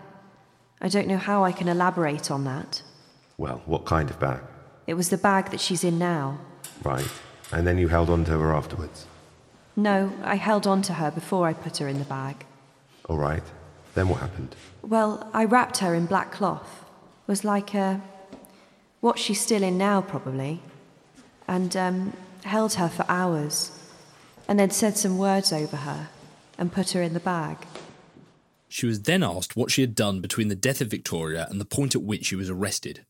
I 0.80 0.88
don't 0.88 1.06
know 1.06 1.18
how 1.18 1.44
I 1.44 1.52
can 1.52 1.68
elaborate 1.68 2.30
on 2.30 2.44
that. 2.44 2.82
Well, 3.38 3.62
what 3.64 3.84
kind 3.84 4.10
of 4.10 4.18
bag? 4.18 4.40
It 4.88 4.94
was 4.94 5.10
the 5.10 5.18
bag 5.18 5.50
that 5.50 5.60
she's 5.60 5.84
in 5.84 5.98
now. 5.98 6.38
Right. 6.82 7.06
And 7.52 7.66
then 7.66 7.76
you 7.76 7.88
held 7.88 8.08
on 8.08 8.24
to 8.24 8.38
her 8.38 8.54
afterwards? 8.54 9.06
No, 9.76 10.10
I 10.24 10.36
held 10.36 10.66
on 10.66 10.80
to 10.82 10.94
her 10.94 11.10
before 11.10 11.46
I 11.46 11.52
put 11.52 11.76
her 11.76 11.88
in 11.88 11.98
the 11.98 12.06
bag. 12.06 12.46
All 13.06 13.18
right. 13.18 13.42
Then 13.94 14.08
what 14.08 14.20
happened? 14.20 14.56
Well, 14.80 15.28
I 15.34 15.44
wrapped 15.44 15.78
her 15.78 15.94
in 15.94 16.06
black 16.06 16.32
cloth. 16.32 16.86
It 17.26 17.30
was 17.30 17.44
like 17.44 17.74
a. 17.74 18.00
what 19.00 19.18
she's 19.18 19.42
still 19.42 19.62
in 19.62 19.76
now, 19.76 20.00
probably. 20.00 20.62
And 21.46 21.76
um, 21.76 22.14
held 22.44 22.74
her 22.74 22.88
for 22.88 23.04
hours. 23.10 23.70
And 24.48 24.58
then 24.58 24.70
said 24.70 24.96
some 24.96 25.18
words 25.18 25.52
over 25.52 25.76
her 25.76 26.08
and 26.56 26.72
put 26.72 26.92
her 26.92 27.02
in 27.02 27.12
the 27.12 27.20
bag. 27.20 27.58
She 28.68 28.86
was 28.86 29.02
then 29.02 29.22
asked 29.22 29.54
what 29.54 29.70
she 29.70 29.82
had 29.82 29.94
done 29.94 30.22
between 30.22 30.48
the 30.48 30.54
death 30.54 30.80
of 30.80 30.88
Victoria 30.88 31.46
and 31.50 31.60
the 31.60 31.66
point 31.66 31.94
at 31.94 32.02
which 32.02 32.24
she 32.24 32.36
was 32.36 32.48
arrested. 32.48 33.04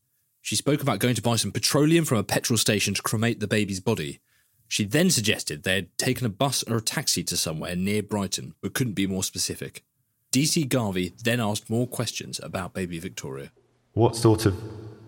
She 0.49 0.55
spoke 0.55 0.81
about 0.81 0.97
going 0.97 1.13
to 1.13 1.21
buy 1.21 1.35
some 1.35 1.51
petroleum 1.51 2.05
from 2.05 2.17
a 2.17 2.23
petrol 2.23 2.57
station 2.57 2.95
to 2.95 3.03
cremate 3.03 3.39
the 3.39 3.45
baby's 3.45 3.79
body. 3.79 4.19
She 4.67 4.83
then 4.83 5.11
suggested 5.11 5.61
they 5.61 5.75
had 5.75 5.95
taken 5.99 6.25
a 6.25 6.29
bus 6.29 6.63
or 6.63 6.77
a 6.77 6.81
taxi 6.81 7.23
to 7.25 7.37
somewhere 7.37 7.75
near 7.75 8.01
Brighton, 8.01 8.55
but 8.59 8.73
couldn't 8.73 8.95
be 8.95 9.05
more 9.05 9.23
specific. 9.23 9.83
DC 10.31 10.67
Garvey 10.67 11.13
then 11.23 11.39
asked 11.39 11.69
more 11.69 11.85
questions 11.85 12.39
about 12.41 12.73
baby 12.73 12.97
Victoria. 12.97 13.51
What 13.93 14.15
sort 14.15 14.47
of. 14.47 14.55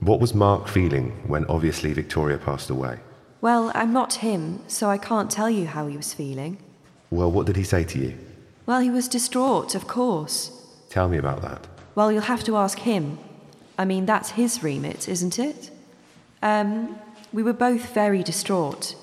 What 0.01 0.19
was 0.19 0.35
Mark 0.35 0.67
feeling 0.67 1.09
when 1.27 1.45
obviously 1.45 1.91
Victoria 1.91 2.37
passed 2.37 2.69
away? 2.69 2.99
Well, 3.41 3.71
I'm 3.73 3.91
not 3.91 4.13
him, 4.13 4.61
so 4.67 4.91
I 4.91 4.99
can't 4.99 5.31
tell 5.31 5.49
you 5.49 5.65
how 5.65 5.87
he 5.87 5.97
was 5.97 6.13
feeling. 6.13 6.59
Well, 7.09 7.31
what 7.31 7.47
did 7.47 7.55
he 7.55 7.63
say 7.63 7.83
to 7.85 7.97
you? 7.97 8.15
Well, 8.67 8.81
he 8.81 8.91
was 8.91 9.07
distraught, 9.07 9.73
of 9.73 9.87
course. 9.87 10.51
Tell 10.91 11.09
me 11.09 11.17
about 11.17 11.41
that. 11.41 11.65
Well, 11.95 12.11
you'll 12.11 12.21
have 12.21 12.43
to 12.43 12.57
ask 12.57 12.77
him. 12.77 13.17
I 13.81 13.85
mean, 13.85 14.05
that's 14.05 14.29
his 14.29 14.61
remit, 14.61 15.09
isn't 15.09 15.39
it? 15.39 15.71
Um, 16.43 16.99
we 17.33 17.41
were 17.41 17.51
both 17.67 17.95
very 17.95 18.21
distraught, 18.21 18.95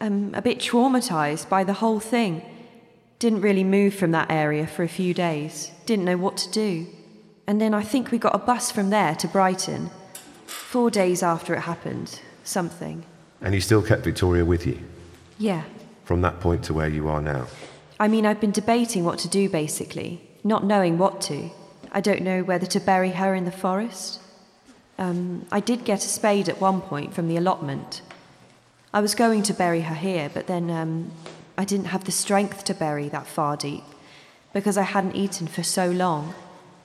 um, 0.00 0.34
a 0.34 0.42
bit 0.42 0.58
traumatized 0.58 1.48
by 1.48 1.62
the 1.62 1.74
whole 1.74 2.00
thing. 2.00 2.42
Didn't 3.20 3.42
really 3.42 3.62
move 3.62 3.94
from 3.94 4.10
that 4.10 4.28
area 4.28 4.66
for 4.66 4.82
a 4.82 4.88
few 4.88 5.14
days, 5.14 5.70
didn't 5.86 6.06
know 6.06 6.16
what 6.16 6.36
to 6.38 6.50
do. 6.50 6.88
And 7.46 7.60
then 7.60 7.72
I 7.72 7.82
think 7.82 8.10
we 8.10 8.18
got 8.18 8.34
a 8.34 8.38
bus 8.38 8.72
from 8.72 8.90
there 8.90 9.14
to 9.14 9.28
Brighton. 9.28 9.90
Four 10.46 10.90
days 10.90 11.22
after 11.22 11.54
it 11.54 11.60
happened, 11.60 12.20
something. 12.42 13.04
And 13.40 13.54
you 13.54 13.60
still 13.60 13.80
kept 13.80 14.02
Victoria 14.02 14.44
with 14.44 14.66
you? 14.66 14.80
Yeah. 15.38 15.62
From 16.02 16.20
that 16.22 16.40
point 16.40 16.64
to 16.64 16.74
where 16.74 16.88
you 16.88 17.06
are 17.06 17.22
now? 17.22 17.46
I 18.00 18.08
mean, 18.08 18.26
I've 18.26 18.40
been 18.40 18.50
debating 18.50 19.04
what 19.04 19.20
to 19.20 19.28
do 19.28 19.48
basically, 19.48 20.20
not 20.42 20.64
knowing 20.64 20.98
what 20.98 21.20
to. 21.28 21.50
I 21.96 22.00
don't 22.02 22.20
know 22.20 22.42
whether 22.42 22.66
to 22.66 22.78
bury 22.78 23.12
her 23.12 23.34
in 23.34 23.46
the 23.46 23.50
forest. 23.50 24.20
Um, 24.98 25.46
I 25.50 25.60
did 25.60 25.86
get 25.86 26.04
a 26.04 26.08
spade 26.08 26.46
at 26.46 26.60
one 26.60 26.82
point 26.82 27.14
from 27.14 27.26
the 27.26 27.38
allotment. 27.38 28.02
I 28.92 29.00
was 29.00 29.14
going 29.14 29.42
to 29.44 29.54
bury 29.54 29.80
her 29.80 29.94
here, 29.94 30.30
but 30.32 30.46
then 30.46 30.70
um, 30.70 31.10
I 31.56 31.64
didn't 31.64 31.86
have 31.86 32.04
the 32.04 32.12
strength 32.12 32.64
to 32.64 32.74
bury 32.74 33.08
that 33.08 33.26
far 33.26 33.56
deep 33.56 33.82
because 34.52 34.76
I 34.76 34.82
hadn't 34.82 35.16
eaten 35.16 35.46
for 35.46 35.62
so 35.62 35.90
long. 35.90 36.34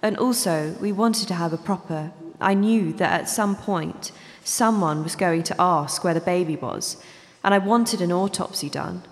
And 0.02 0.18
also, 0.18 0.78
we 0.80 0.94
wanted 0.94 1.28
to 1.28 1.34
have 1.34 1.52
a 1.52 1.58
proper. 1.58 2.14
I 2.40 2.54
knew 2.54 2.94
that 2.94 3.12
at 3.12 3.28
some 3.28 3.58
point 3.58 4.14
someone 4.46 5.04
was 5.04 5.18
going 5.18 5.44
to 5.44 5.62
ask 5.62 6.06
where 6.06 6.14
the 6.14 6.22
baby 6.22 6.56
was, 6.56 6.96
and 7.44 7.54
I 7.54 7.58
wanted 7.58 8.00
an 8.00 8.14
autopsy 8.14 8.70
done. 8.70 9.04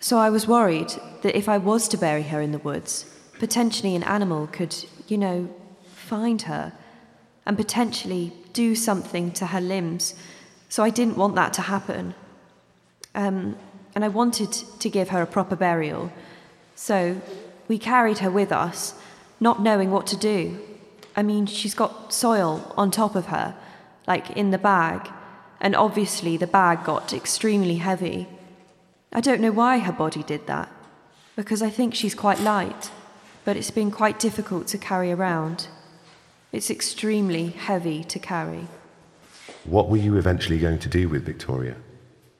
So 0.00 0.16
I 0.16 0.30
was 0.30 0.48
worried 0.48 0.94
that 1.20 1.36
if 1.36 1.46
I 1.46 1.58
was 1.58 1.88
to 1.88 1.98
bury 1.98 2.22
her 2.22 2.40
in 2.40 2.52
the 2.52 2.58
woods, 2.70 3.04
potentially 3.42 3.96
an 3.96 4.04
animal 4.04 4.46
could, 4.46 4.72
you 5.08 5.18
know, 5.18 5.48
find 5.94 6.42
her 6.42 6.72
and 7.46 7.56
potentially 7.56 8.32
do 8.52 8.74
something 8.74 9.32
to 9.32 9.46
her 9.46 9.60
limbs. 9.60 10.14
So 10.68 10.82
I 10.82 10.90
didn't 10.90 11.16
want 11.16 11.34
that 11.34 11.52
to 11.54 11.62
happen. 11.62 12.14
Um, 13.14 13.56
and 13.94 14.04
I 14.04 14.08
wanted 14.08 14.52
to 14.52 14.88
give 14.88 15.10
her 15.10 15.22
a 15.22 15.26
proper 15.26 15.56
burial. 15.56 16.12
So 16.74 17.20
we 17.68 17.78
carried 17.78 18.18
her 18.18 18.30
with 18.30 18.52
us, 18.52 18.94
not 19.40 19.60
knowing 19.60 19.90
what 19.90 20.06
to 20.08 20.16
do. 20.16 20.58
I 21.14 21.22
mean, 21.22 21.46
she's 21.46 21.74
got 21.74 22.12
soil 22.12 22.72
on 22.76 22.90
top 22.90 23.14
of 23.14 23.26
her, 23.26 23.54
like 24.06 24.30
in 24.30 24.50
the 24.50 24.58
bag, 24.58 25.10
and 25.60 25.76
obviously 25.76 26.36
the 26.36 26.46
bag 26.46 26.84
got 26.84 27.12
extremely 27.12 27.76
heavy. 27.76 28.26
I 29.12 29.20
don't 29.20 29.40
know 29.40 29.52
why 29.52 29.78
her 29.78 29.92
body 29.92 30.22
did 30.22 30.46
that, 30.46 30.70
because 31.36 31.60
I 31.60 31.68
think 31.68 31.94
she's 31.94 32.14
quite 32.14 32.40
light, 32.40 32.90
but 33.44 33.56
it's 33.56 33.70
been 33.70 33.90
quite 33.90 34.18
difficult 34.18 34.66
to 34.68 34.78
carry 34.78 35.10
around. 35.10 35.68
It's 36.52 36.70
extremely 36.70 37.48
heavy 37.48 38.04
to 38.04 38.18
carry. 38.18 38.66
What 39.64 39.88
were 39.88 39.96
you 39.96 40.16
eventually 40.16 40.58
going 40.58 40.78
to 40.80 40.88
do 40.88 41.08
with 41.08 41.24
Victoria? 41.24 41.76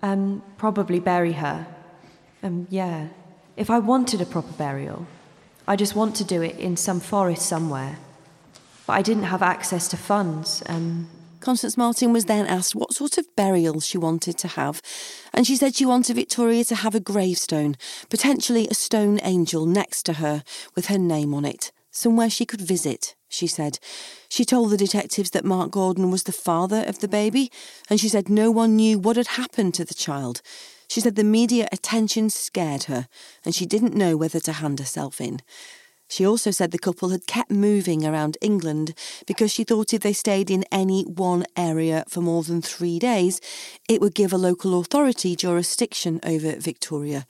Um, 0.02 0.42
probably 0.58 1.00
bury 1.00 1.32
her. 1.32 1.66
Um, 2.42 2.66
yeah. 2.70 3.08
If 3.56 3.70
I 3.70 3.78
wanted 3.78 4.20
a 4.20 4.26
proper 4.26 4.52
burial, 4.52 5.06
I 5.66 5.76
just 5.76 5.94
want 5.94 6.16
to 6.16 6.24
do 6.24 6.42
it 6.42 6.58
in 6.58 6.76
some 6.76 7.00
forest 7.00 7.46
somewhere. 7.46 7.98
But 8.86 8.94
I 8.94 9.02
didn't 9.02 9.24
have 9.24 9.42
access 9.42 9.88
to 9.88 9.96
funds. 9.96 10.62
Um, 10.66 11.08
Constance 11.42 11.76
Marten 11.76 12.12
was 12.12 12.26
then 12.26 12.46
asked 12.46 12.76
what 12.76 12.94
sort 12.94 13.18
of 13.18 13.34
burial 13.34 13.80
she 13.80 13.98
wanted 13.98 14.38
to 14.38 14.48
have, 14.48 14.80
and 15.34 15.44
she 15.44 15.56
said 15.56 15.74
she 15.74 15.84
wanted 15.84 16.14
Victoria 16.14 16.64
to 16.64 16.76
have 16.76 16.94
a 16.94 17.00
gravestone, 17.00 17.76
potentially 18.08 18.68
a 18.68 18.74
stone 18.74 19.18
angel 19.24 19.66
next 19.66 20.04
to 20.04 20.14
her 20.14 20.44
with 20.76 20.86
her 20.86 20.98
name 20.98 21.34
on 21.34 21.44
it, 21.44 21.72
somewhere 21.90 22.30
she 22.30 22.46
could 22.46 22.60
visit, 22.60 23.16
she 23.28 23.48
said. 23.48 23.80
She 24.28 24.44
told 24.44 24.70
the 24.70 24.76
detectives 24.76 25.30
that 25.30 25.44
Mark 25.44 25.72
Gordon 25.72 26.12
was 26.12 26.22
the 26.22 26.32
father 26.32 26.84
of 26.86 27.00
the 27.00 27.08
baby, 27.08 27.50
and 27.90 27.98
she 27.98 28.08
said 28.08 28.28
no 28.28 28.52
one 28.52 28.76
knew 28.76 29.00
what 29.00 29.16
had 29.16 29.28
happened 29.28 29.74
to 29.74 29.84
the 29.84 29.94
child. 29.94 30.42
She 30.86 31.00
said 31.00 31.16
the 31.16 31.24
media 31.24 31.68
attention 31.72 32.30
scared 32.30 32.84
her, 32.84 33.08
and 33.44 33.52
she 33.52 33.66
didn't 33.66 33.96
know 33.96 34.16
whether 34.16 34.38
to 34.38 34.52
hand 34.52 34.78
herself 34.78 35.20
in. 35.20 35.40
She 36.12 36.26
also 36.26 36.50
said 36.50 36.72
the 36.72 36.78
couple 36.78 37.08
had 37.08 37.26
kept 37.26 37.50
moving 37.50 38.04
around 38.04 38.36
England 38.42 38.92
because 39.26 39.50
she 39.50 39.64
thought 39.64 39.94
if 39.94 40.02
they 40.02 40.12
stayed 40.12 40.50
in 40.50 40.62
any 40.70 41.04
one 41.04 41.46
area 41.56 42.04
for 42.06 42.20
more 42.20 42.42
than 42.42 42.60
three 42.60 42.98
days, 42.98 43.40
it 43.88 43.98
would 44.02 44.14
give 44.14 44.30
a 44.30 44.36
local 44.36 44.78
authority 44.78 45.34
jurisdiction 45.34 46.20
over 46.22 46.54
Victoria. 46.56 47.24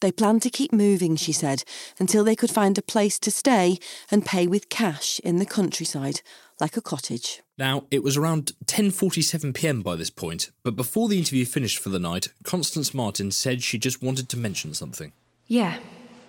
They 0.00 0.10
planned 0.10 0.40
to 0.42 0.50
keep 0.50 0.72
moving, 0.72 1.14
she 1.14 1.32
said, 1.32 1.62
until 1.98 2.24
they 2.24 2.34
could 2.34 2.50
find 2.50 2.78
a 2.78 2.82
place 2.82 3.18
to 3.18 3.30
stay 3.30 3.78
and 4.10 4.24
pay 4.24 4.46
with 4.46 4.70
cash 4.70 5.20
in 5.22 5.36
the 5.36 5.44
countryside, 5.44 6.22
like 6.58 6.78
a 6.78 6.80
cottage. 6.80 7.42
Now, 7.58 7.84
it 7.90 8.02
was 8.02 8.16
around 8.16 8.52
10:47 8.64 9.52
p.m. 9.52 9.82
by 9.82 9.94
this 9.94 10.08
point, 10.08 10.50
but 10.62 10.74
before 10.74 11.10
the 11.10 11.18
interview 11.18 11.44
finished 11.44 11.80
for 11.80 11.90
the 11.90 11.98
night, 11.98 12.28
Constance 12.44 12.94
Marten 12.94 13.30
said 13.30 13.62
she 13.62 13.76
just 13.76 14.02
wanted 14.02 14.30
to 14.30 14.38
mention 14.38 14.72
something. 14.72 15.12
Yeah. 15.48 15.76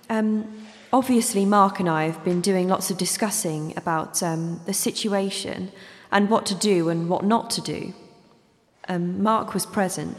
Um, 0.10 0.66
obviously, 0.94 1.44
Mark 1.44 1.80
and 1.80 1.90
I 1.90 2.06
have 2.06 2.24
been 2.24 2.40
doing 2.40 2.70
lots 2.70 2.92
of 2.92 2.98
discussing 2.98 3.74
about 3.76 4.22
um, 4.22 4.62
the 4.68 4.74
situation 4.74 5.72
and 6.12 6.30
what 6.30 6.46
to 6.46 6.56
do 6.56 6.88
and 6.88 7.10
what 7.10 7.26
not 7.26 7.50
to 7.52 7.62
do. 7.62 7.94
Um, 8.88 9.22
Mark 9.22 9.56
was 9.56 9.66
present. 9.66 10.16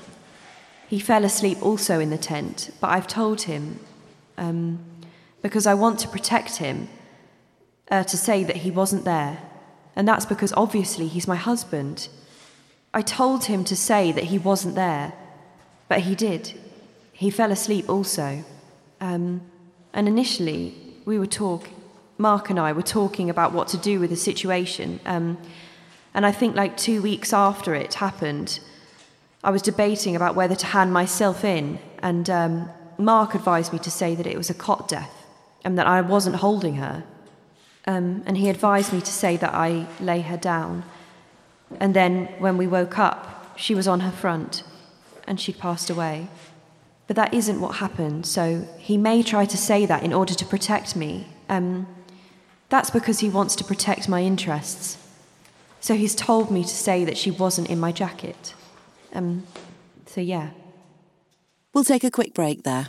He 0.89 0.99
fell 0.99 1.25
asleep 1.25 1.63
also 1.63 2.01
in 2.01 2.11
the 2.11 2.19
tent, 2.19 2.71
but 2.81 2.89
I've 2.89 3.07
told 3.07 3.43
him, 3.43 3.79
um, 4.37 4.85
because 5.43 5.67
I 5.67 5.75
want 5.75 6.01
to 6.01 6.09
protect 6.09 6.57
him, 6.57 6.89
uh, 7.91 8.03
to 8.05 8.17
say 8.17 8.43
that 8.43 8.57
he 8.57 8.71
wasn't 8.71 9.05
there. 9.05 9.39
And 9.95 10.09
that's 10.09 10.27
because 10.27 10.53
obviously 10.57 11.07
he's 11.07 11.29
my 11.29 11.37
husband. 11.37 12.09
I 12.93 13.03
told 13.03 13.45
him 13.45 13.63
to 13.65 13.77
say 13.77 14.11
that 14.11 14.25
he 14.25 14.39
wasn't 14.39 14.75
there, 14.75 15.13
but 15.89 16.01
he 16.01 16.17
did. 16.17 16.55
He 17.13 17.31
fell 17.31 17.53
asleep 17.53 17.89
also. 17.89 18.45
Um, 19.01 19.43
and 19.95 20.07
initially, 20.07 20.75
we 21.05 21.19
were 21.19 21.27
talk. 21.27 21.69
Mark 22.19 22.51
and 22.51 22.61
I 22.61 22.73
were 22.73 22.83
talking 22.83 23.31
about 23.31 23.53
what 23.53 23.69
to 23.69 23.77
do 23.77 23.99
with 23.99 24.11
the 24.11 24.17
situation. 24.17 25.01
Um, 25.07 25.39
and 26.13 26.25
I 26.27 26.33
think 26.33 26.55
like 26.55 26.77
two 26.77 27.03
weeks 27.03 27.33
after 27.33 27.75
it 27.75 27.95
happened, 27.95 28.61
I 29.43 29.51
was 29.51 29.63
debating 29.63 30.15
about 30.15 30.35
whether 30.35 30.55
to 30.55 30.67
hand 30.67 30.93
myself 30.93 31.45
in, 31.45 31.79
and 31.99 32.29
um, 32.31 32.71
Mark 32.99 33.35
advised 33.35 33.73
me 33.73 33.79
to 33.81 33.91
say 33.91 34.15
that 34.15 34.27
it 34.27 34.37
was 34.37 34.51
a 34.51 34.55
cot 34.55 34.89
death 34.89 35.25
and 35.65 35.79
that 35.79 35.87
I 35.87 36.01
wasn't 36.01 36.37
holding 36.37 36.77
her. 36.77 37.05
Um, 37.87 38.23
and 38.27 38.37
he 38.37 38.49
advised 38.49 38.93
me 38.93 39.01
to 39.01 39.13
say 39.13 39.37
that 39.37 39.53
I 39.55 39.87
lay 40.01 40.21
her 40.23 40.37
down. 40.37 40.85
And 41.81 41.95
then 41.95 42.27
when 42.39 42.57
we 42.57 42.67
woke 42.67 42.99
up, 42.99 43.59
she 43.59 43.75
was 43.75 43.89
on 43.89 44.01
her 44.01 44.11
front 44.11 44.63
and 45.27 45.41
she'd 45.41 45.59
passed 45.59 45.91
away. 45.91 46.29
But 47.07 47.17
that 47.17 47.35
isn't 47.35 47.61
what 47.61 47.77
happened, 47.77 48.27
so 48.27 48.67
he 48.79 48.97
may 48.97 49.23
try 49.23 49.45
to 49.45 49.57
say 49.57 49.85
that 49.87 50.03
in 50.03 50.13
order 50.13 50.35
to 50.35 50.45
protect 50.45 50.97
me. 50.97 51.27
Um, 51.49 51.87
that's 52.71 52.91
because 52.91 53.21
he 53.21 53.29
wants 53.29 53.55
to 53.57 53.65
protect 53.65 54.09
my 54.09 54.23
interests. 54.23 54.97
So 55.81 55.95
he's 55.95 56.15
told 56.15 56.51
me 56.51 56.63
to 56.63 56.69
say 56.69 57.05
that 57.05 57.19
she 57.19 57.31
wasn't 57.31 57.69
in 57.69 57.79
my 57.79 57.93
jacket. 57.93 58.55
Um, 59.13 59.47
so 60.07 60.23
yeah. 60.23 60.51
We'll 61.75 61.85
take 61.85 62.05
a 62.05 62.11
quick 62.11 62.33
break 62.33 62.63
there. 62.63 62.89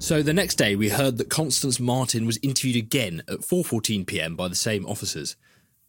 So 0.00 0.22
the 0.22 0.32
next 0.32 0.54
day, 0.54 0.76
we 0.76 0.88
heard 0.88 1.18
that 1.18 1.28
Constance 1.28 1.78
Marten 1.78 2.24
was 2.24 2.38
interviewed 2.42 2.76
again 2.76 3.22
at 3.28 3.40
4:14 3.40 4.06
p.m. 4.06 4.34
by 4.34 4.48
the 4.48 4.54
same 4.54 4.86
officers. 4.86 5.36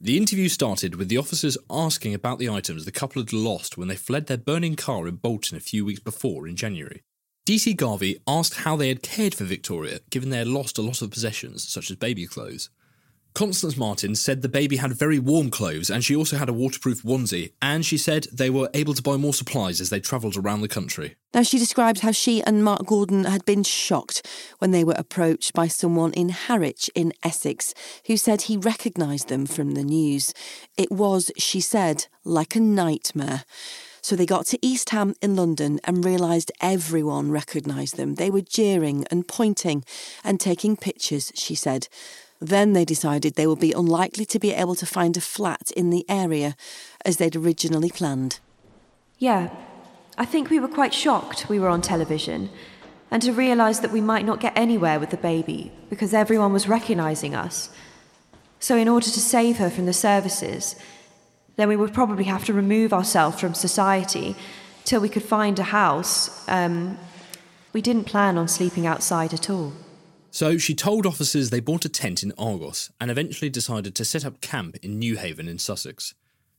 The 0.01 0.17
interview 0.17 0.49
started 0.49 0.95
with 0.95 1.07
the 1.07 1.17
officers 1.17 1.57
asking 1.69 2.13
about 2.13 2.37
the 2.37 2.49
items 2.49 2.83
the 2.83 2.91
couple 2.91 3.21
had 3.21 3.31
lost 3.31 3.77
when 3.77 3.87
they 3.87 3.95
fled 3.95 4.27
their 4.27 4.37
burning 4.37 4.75
car 4.75 5.07
in 5.07 5.15
Bolton 5.15 5.55
a 5.55 5.61
few 5.61 5.85
weeks 5.85 6.01
before 6.01 6.45
in 6.45 6.57
January. 6.57 7.03
DC 7.47 7.77
Garvey 7.77 8.19
asked 8.27 8.55
how 8.55 8.75
they 8.75 8.89
had 8.89 9.01
cared 9.01 9.33
for 9.33 9.45
Victoria, 9.45 10.01
given 10.09 10.29
they 10.29 10.39
had 10.39 10.47
lost 10.47 10.77
a 10.77 10.81
lot 10.81 11.01
of 11.01 11.09
possessions, 11.09 11.67
such 11.67 11.89
as 11.89 11.95
baby 11.95 12.27
clothes. 12.27 12.69
Constance 13.33 13.77
Marten 13.77 14.15
said 14.15 14.41
the 14.41 14.49
baby 14.49 14.75
had 14.75 14.91
very 14.91 15.17
warm 15.17 15.49
clothes 15.49 15.89
and 15.89 16.03
she 16.03 16.15
also 16.15 16.35
had 16.35 16.49
a 16.49 16.53
waterproof 16.53 17.01
onesie, 17.03 17.53
and 17.61 17.85
she 17.85 17.97
said 17.97 18.27
they 18.31 18.49
were 18.49 18.69
able 18.73 18.93
to 18.93 19.01
buy 19.01 19.15
more 19.15 19.33
supplies 19.33 19.79
as 19.79 19.89
they 19.89 19.99
travelled 19.99 20.35
around 20.35 20.61
the 20.61 20.67
country. 20.67 21.15
Now, 21.33 21.43
she 21.43 21.57
described 21.57 22.01
how 22.01 22.11
she 22.11 22.43
and 22.43 22.63
Mark 22.63 22.85
Gordon 22.85 23.23
had 23.23 23.45
been 23.45 23.63
shocked 23.63 24.27
when 24.59 24.71
they 24.71 24.83
were 24.83 24.95
approached 24.97 25.53
by 25.53 25.67
someone 25.67 26.11
in 26.11 26.29
Harwich 26.29 26.89
in 26.93 27.13
Essex 27.23 27.73
who 28.07 28.17
said 28.17 28.43
he 28.43 28.57
recognised 28.57 29.29
them 29.29 29.45
from 29.45 29.71
the 29.71 29.83
news. 29.83 30.33
It 30.77 30.91
was, 30.91 31.31
she 31.37 31.61
said, 31.61 32.07
like 32.25 32.55
a 32.55 32.59
nightmare. 32.59 33.45
So 34.01 34.15
they 34.15 34.25
got 34.25 34.47
to 34.47 34.59
East 34.65 34.89
Ham 34.89 35.13
in 35.21 35.35
London 35.35 35.79
and 35.85 36.03
realised 36.03 36.51
everyone 36.59 37.31
recognised 37.31 37.95
them. 37.95 38.15
They 38.15 38.31
were 38.31 38.41
jeering 38.41 39.05
and 39.09 39.27
pointing 39.27 39.85
and 40.23 40.39
taking 40.39 40.75
pictures, 40.75 41.31
she 41.35 41.55
said. 41.55 41.87
Then 42.41 42.73
they 42.73 42.85
decided 42.85 43.35
they 43.35 43.45
would 43.45 43.59
be 43.59 43.71
unlikely 43.71 44.25
to 44.25 44.39
be 44.39 44.51
able 44.51 44.73
to 44.75 44.85
find 44.87 45.15
a 45.15 45.21
flat 45.21 45.69
in 45.77 45.91
the 45.91 46.03
area 46.09 46.55
as 47.05 47.17
they'd 47.17 47.35
originally 47.35 47.91
planned. 47.91 48.39
Yeah, 49.19 49.51
I 50.17 50.25
think 50.25 50.49
we 50.49 50.59
were 50.59 50.67
quite 50.67 50.93
shocked 50.93 51.47
we 51.47 51.59
were 51.59 51.69
on 51.69 51.81
television 51.81 52.49
and 53.11 53.21
to 53.21 53.31
realise 53.31 53.79
that 53.79 53.91
we 53.91 54.01
might 54.01 54.25
not 54.25 54.39
get 54.39 54.57
anywhere 54.57 54.99
with 54.99 55.11
the 55.11 55.17
baby 55.17 55.71
because 55.89 56.15
everyone 56.15 56.51
was 56.51 56.67
recognising 56.67 57.35
us. 57.35 57.69
So, 58.59 58.75
in 58.75 58.87
order 58.87 59.07
to 59.07 59.19
save 59.19 59.57
her 59.57 59.69
from 59.69 59.85
the 59.85 59.93
services, 59.93 60.75
then 61.57 61.67
we 61.67 61.75
would 61.75 61.93
probably 61.93 62.23
have 62.23 62.45
to 62.45 62.53
remove 62.53 62.93
ourselves 62.93 63.39
from 63.39 63.53
society 63.53 64.35
till 64.83 65.01
we 65.01 65.09
could 65.09 65.23
find 65.23 65.59
a 65.59 65.63
house. 65.63 66.47
Um, 66.47 66.97
we 67.73 67.81
didn't 67.81 68.05
plan 68.05 68.37
on 68.37 68.47
sleeping 68.47 68.87
outside 68.87 69.33
at 69.33 69.49
all. 69.49 69.73
So 70.31 70.57
she 70.57 70.73
told 70.73 71.05
officers 71.05 71.49
they 71.49 71.59
bought 71.59 71.83
a 71.83 71.89
tent 71.89 72.23
in 72.23 72.31
Argos 72.37 72.89
and 73.01 73.11
eventually 73.11 73.49
decided 73.49 73.93
to 73.95 74.05
set 74.05 74.25
up 74.25 74.39
camp 74.39 74.77
in 74.81 74.97
Newhaven 74.97 75.49
in 75.49 75.59
Sussex. 75.59 76.13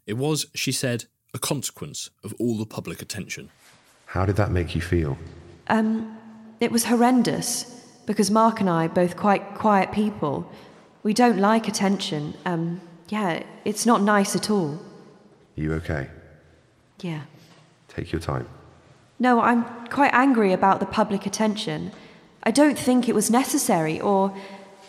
It 0.07 0.19
was, 0.19 0.47
she 0.55 0.73
said, 0.73 1.07
a 1.33 1.39
consequence 1.39 2.11
of 2.23 2.35
all 2.39 2.59
the 2.59 2.67
public 2.67 3.01
attention. 3.01 3.49
How 4.07 4.27
did 4.27 4.37
that 4.37 4.51
make 4.51 4.75
you 4.75 4.83
feel? 4.83 5.17
Um, 5.69 6.19
it 6.61 6.71
was 6.71 6.85
horrendous 6.85 7.65
because 8.05 8.31
Mark 8.31 8.61
and 8.61 8.69
I, 8.69 8.89
both 8.89 9.17
quite 9.17 9.55
quiet 9.55 9.91
people, 9.91 10.51
we 11.03 11.15
don't 11.15 11.39
like 11.39 11.67
attention. 11.67 12.35
Um, 12.45 12.83
yeah, 13.09 13.43
it's 13.65 13.87
not 13.87 14.03
nice 14.03 14.37
at 14.37 14.51
all. 14.51 14.81
You 15.57 15.73
okay? 15.75 16.09
Yeah. 17.01 17.23
Take 17.89 18.13
your 18.13 18.21
time. 18.21 18.47
No, 19.19 19.41
I'm 19.41 19.65
quite 19.89 20.13
angry 20.13 20.53
about 20.53 20.81
the 20.81 20.87
public 20.87 21.25
attention. 21.25 21.93
I 22.43 22.51
don't 22.51 22.79
think 22.79 23.09
it 23.09 23.15
was 23.15 23.31
necessary, 23.31 24.01
or. 24.01 24.35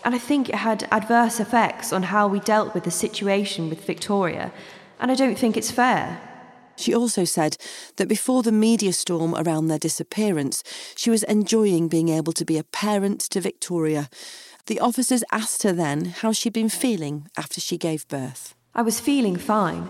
And 0.06 0.14
I 0.14 0.18
think 0.18 0.50
it 0.50 0.56
had 0.56 0.86
adverse 0.92 1.40
effects 1.40 1.94
on 1.94 2.04
how 2.04 2.28
we 2.28 2.42
dealt 2.42 2.74
with 2.74 2.84
the 2.84 2.92
situation 2.92 3.70
with 3.70 3.86
Victoria 3.86 4.52
And 5.00 5.12
I 5.12 5.16
don't 5.16 5.38
think 5.38 5.58
it's 5.58 5.72
fair. 5.72 6.20
She 6.78 6.96
also 6.96 7.26
said 7.26 7.58
that 7.98 8.08
before 8.08 8.42
the 8.42 8.52
media 8.52 8.94
storm 8.94 9.36
around 9.36 9.68
their 9.68 9.78
disappearance, 9.78 10.64
she 10.96 11.10
was 11.10 11.24
enjoying 11.24 11.88
being 11.88 12.10
able 12.10 12.34
to 12.34 12.46
be 12.46 12.58
a 12.58 12.64
parent 12.64 13.20
to 13.32 13.42
Victoria. 13.42 14.10
The 14.68 14.80
officers 14.80 15.24
asked 15.32 15.64
her 15.64 15.74
then 15.74 16.06
how 16.06 16.32
she'd 16.32 16.54
been 16.54 16.70
feeling 16.70 17.28
after 17.38 17.60
she 17.60 17.78
gave 17.78 18.08
birth. 18.08 18.56
I 18.74 18.82
was 18.82 19.00
feeling 19.00 19.36
fine. 19.36 19.90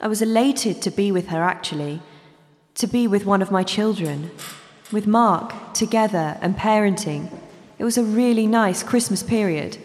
I 0.00 0.06
was 0.06 0.20
elated 0.22 0.82
to 0.82 0.90
be 0.90 1.10
with 1.10 1.28
her, 1.28 1.42
actually, 1.42 2.00
to 2.74 2.86
be 2.86 3.08
with 3.08 3.24
one 3.24 3.42
of 3.42 3.50
my 3.50 3.62
children, 3.62 4.30
with 4.92 5.06
Mark, 5.06 5.74
together 5.74 6.38
and 6.40 6.56
parenting. 6.56 7.32
It 7.78 7.84
was 7.84 7.98
a 7.98 8.04
really 8.04 8.46
nice 8.46 8.82
Christmas 8.82 9.22
period. 9.22 9.78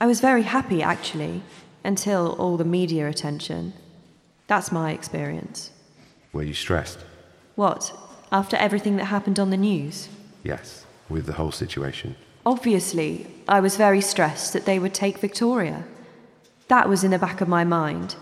I 0.00 0.06
was 0.06 0.20
very 0.20 0.42
happy, 0.42 0.82
actually, 0.82 1.42
until 1.82 2.32
all 2.38 2.56
the 2.56 2.64
media 2.64 3.08
attention. 3.08 3.72
That's 4.46 4.70
my 4.70 4.92
experience. 4.92 5.70
Were 6.32 6.42
you 6.42 6.54
stressed? 6.54 6.98
What? 7.54 7.92
After 8.30 8.56
everything 8.56 8.96
that 8.96 9.06
happened 9.06 9.38
on 9.38 9.50
the 9.50 9.56
news? 9.56 10.08
Yes, 10.42 10.84
with 11.08 11.26
the 11.26 11.34
whole 11.34 11.52
situation. 11.52 12.16
Obviously, 12.44 13.26
I 13.48 13.60
was 13.60 13.76
very 13.76 14.00
stressed 14.00 14.52
that 14.52 14.66
they 14.66 14.78
would 14.78 14.92
take 14.92 15.18
Victoria. 15.18 15.84
That 16.68 16.88
was 16.88 17.04
in 17.04 17.10
the 17.10 17.18
back 17.18 17.40
of 17.40 17.48
my 17.48 17.64
mind. 17.64 18.16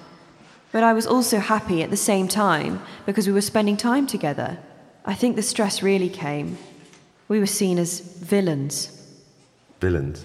But 0.70 0.82
I 0.82 0.92
was 0.92 1.06
also 1.06 1.38
happy 1.38 1.82
at 1.82 1.90
the 1.90 1.96
same 1.96 2.28
time 2.28 2.82
because 3.04 3.26
we 3.26 3.32
were 3.32 3.40
spending 3.40 3.76
time 3.76 4.06
together. 4.06 4.58
I 5.04 5.14
think 5.14 5.36
the 5.36 5.42
stress 5.42 5.82
really 5.82 6.08
came. 6.08 6.58
We 7.28 7.40
were 7.40 7.46
seen 7.46 7.78
as 7.78 8.00
villains. 8.00 8.98
Villains? 9.80 10.24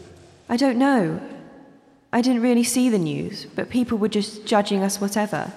I 0.49 0.57
don't 0.57 0.77
know. 0.77 1.19
I 2.13 2.21
didn't 2.21 2.41
really 2.41 2.63
see 2.63 2.89
the 2.89 2.99
news, 2.99 3.45
but 3.55 3.69
people 3.69 3.97
were 3.97 4.07
just 4.07 4.45
judging 4.45 4.83
us 4.83 5.01
whatever. 5.01 5.51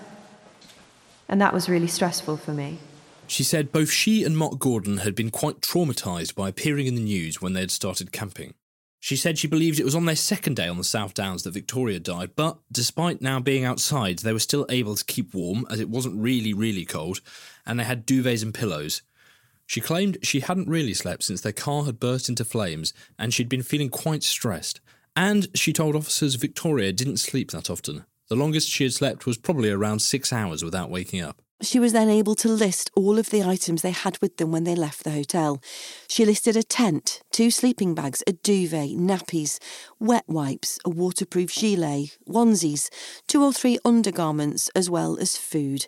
And 1.28 1.40
that 1.40 1.54
was 1.54 1.68
really 1.68 1.86
stressful 1.86 2.38
for 2.38 2.52
me. 2.52 2.78
She 3.26 3.44
said 3.44 3.70
both 3.70 3.90
she 3.90 4.24
and 4.24 4.36
Mark 4.36 4.58
Gordon 4.58 4.98
had 4.98 5.14
been 5.14 5.30
quite 5.30 5.60
traumatised 5.60 6.34
by 6.34 6.48
appearing 6.48 6.86
in 6.86 6.96
the 6.96 7.00
news 7.00 7.40
when 7.40 7.52
they 7.52 7.60
had 7.60 7.70
started 7.70 8.10
camping. 8.10 8.54
She 8.98 9.16
said 9.16 9.38
she 9.38 9.46
believed 9.46 9.78
it 9.78 9.84
was 9.84 9.94
on 9.94 10.04
their 10.04 10.16
second 10.16 10.56
day 10.56 10.68
on 10.68 10.76
the 10.76 10.84
South 10.84 11.14
Downs 11.14 11.44
that 11.44 11.54
Victoria 11.54 12.00
died, 12.00 12.32
but 12.36 12.58
despite 12.70 13.22
now 13.22 13.38
being 13.38 13.64
outside, 13.64 14.18
they 14.18 14.32
were 14.32 14.38
still 14.38 14.66
able 14.68 14.96
to 14.96 15.04
keep 15.04 15.32
warm 15.32 15.66
as 15.70 15.80
it 15.80 15.88
wasn't 15.88 16.20
really, 16.20 16.52
really 16.52 16.84
cold, 16.84 17.20
and 17.64 17.78
they 17.78 17.84
had 17.84 18.06
duvets 18.06 18.42
and 18.42 18.52
pillows. 18.52 19.00
She 19.70 19.80
claimed 19.80 20.18
she 20.20 20.40
hadn't 20.40 20.68
really 20.68 20.94
slept 20.94 21.22
since 21.22 21.42
their 21.42 21.52
car 21.52 21.84
had 21.84 22.00
burst 22.00 22.28
into 22.28 22.44
flames 22.44 22.92
and 23.16 23.32
she'd 23.32 23.48
been 23.48 23.62
feeling 23.62 23.88
quite 23.88 24.24
stressed. 24.24 24.80
And 25.14 25.46
she 25.54 25.72
told 25.72 25.94
officers 25.94 26.34
Victoria 26.34 26.92
didn't 26.92 27.18
sleep 27.18 27.52
that 27.52 27.70
often. 27.70 28.04
The 28.28 28.34
longest 28.34 28.68
she 28.68 28.82
had 28.82 28.94
slept 28.94 29.26
was 29.26 29.38
probably 29.38 29.70
around 29.70 30.00
six 30.00 30.32
hours 30.32 30.64
without 30.64 30.90
waking 30.90 31.20
up. 31.20 31.40
She 31.62 31.78
was 31.78 31.92
then 31.92 32.08
able 32.08 32.34
to 32.36 32.48
list 32.48 32.90
all 32.96 33.16
of 33.16 33.30
the 33.30 33.44
items 33.44 33.82
they 33.82 33.92
had 33.92 34.18
with 34.20 34.38
them 34.38 34.50
when 34.50 34.64
they 34.64 34.74
left 34.74 35.04
the 35.04 35.12
hotel. 35.12 35.62
She 36.08 36.24
listed 36.24 36.56
a 36.56 36.64
tent, 36.64 37.22
two 37.30 37.52
sleeping 37.52 37.94
bags, 37.94 38.24
a 38.26 38.32
duvet, 38.32 38.96
nappies, 38.96 39.60
wet 40.00 40.24
wipes, 40.26 40.80
a 40.84 40.90
waterproof 40.90 41.54
gilet, 41.54 42.18
onesies, 42.26 42.88
two 43.28 43.44
or 43.44 43.52
three 43.52 43.78
undergarments, 43.84 44.68
as 44.74 44.90
well 44.90 45.16
as 45.20 45.36
food. 45.36 45.86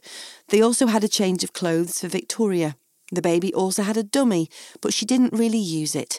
They 0.50 0.62
also 0.62 0.86
had 0.86 1.02
a 1.02 1.08
change 1.08 1.42
of 1.42 1.52
clothes 1.52 1.98
for 1.98 2.06
Victoria. 2.06 2.76
The 3.12 3.22
baby 3.22 3.53
also 3.53 3.83
had 3.83 3.98
a 3.98 4.03
dummy, 4.03 4.48
but 4.81 4.94
she 4.94 5.05
didn't 5.05 5.35
really 5.35 5.59
use 5.59 5.94
it. 5.94 6.18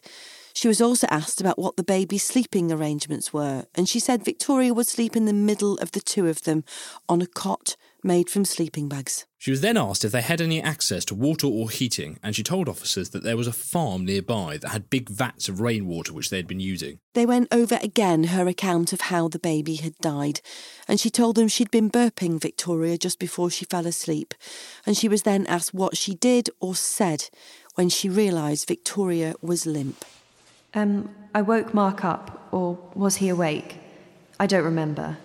She 0.54 0.68
was 0.68 0.80
also 0.80 1.08
asked 1.10 1.42
about 1.42 1.58
what 1.58 1.76
the 1.76 1.84
baby's 1.84 2.24
sleeping 2.24 2.72
arrangements 2.72 3.34
were, 3.34 3.66
and 3.74 3.90
she 3.90 4.00
said 4.00 4.24
Victoria 4.24 4.74
would 4.74 4.88
sleep 4.88 5.16
in 5.16 5.26
the 5.26 5.34
middle 5.34 5.80
of 5.80 5.92
the 5.92 6.00
two 6.00 6.28
of 6.28 6.44
them 6.44 6.64
on 7.10 7.22
a 7.22 7.26
cot 7.26 7.76
made 8.04 8.30
from 8.30 8.46
sleeping 8.46 8.90
bags. 8.90 9.26
She 9.38 9.52
was 9.52 9.62
then 9.62 9.76
asked 9.76 10.06
if 10.06 10.12
they 10.12 10.22
had 10.22 10.40
any 10.40 10.62
access 10.62 11.04
to 11.06 11.16
water 11.16 11.48
or 11.48 11.70
heating, 11.70 12.18
and 12.24 12.36
she 12.36 12.44
told 12.44 12.70
officers 12.70 13.10
that 13.10 13.24
there 13.24 13.36
was 13.36 13.48
a 13.48 13.52
farm 13.52 14.06
nearby 14.06 14.58
that 14.58 14.70
had 14.70 14.90
big 14.90 15.10
vats 15.10 15.50
of 15.50 15.60
rainwater 15.60 16.14
which 16.14 16.30
they 16.30 16.38
had 16.38 16.48
been 16.48 16.60
using. 16.60 17.00
They 17.14 17.26
went 17.26 17.50
over 17.52 17.78
again 17.82 18.26
her 18.26 18.48
account 18.48 18.94
of 18.94 19.02
how 19.02 19.28
the 19.28 19.40
baby 19.40 19.76
had 19.76 19.98
died, 19.98 20.40
and 20.88 21.00
she 21.00 21.10
told 21.10 21.36
them 21.36 21.48
she'd 21.48 21.72
been 21.72 21.92
burping 21.92 22.42
Victoria 22.42 22.98
just 22.98 23.20
before 23.20 23.50
she 23.50 23.66
fell 23.66 23.86
asleep, 23.86 24.34
and 24.86 24.96
she 24.96 25.10
was 25.10 25.24
then 25.24 25.46
asked 25.48 25.74
what 25.74 25.98
she 25.98 26.16
did 26.16 26.50
or 26.60 26.76
said 26.76 27.30
when 27.76 27.90
she 27.90 28.08
realised 28.08 28.68
Victoria 28.68 29.36
was 29.42 29.66
limp. 29.66 30.06
Um, 30.74 31.14
I 31.36 31.42
woke 31.42 31.74
Mark 31.74 32.04
up, 32.04 32.48
or 32.52 32.78
was 32.96 33.18
he 33.18 33.30
awake? 33.30 33.78
I 34.40 34.48
don't 34.48 34.64
remember. 34.64 35.18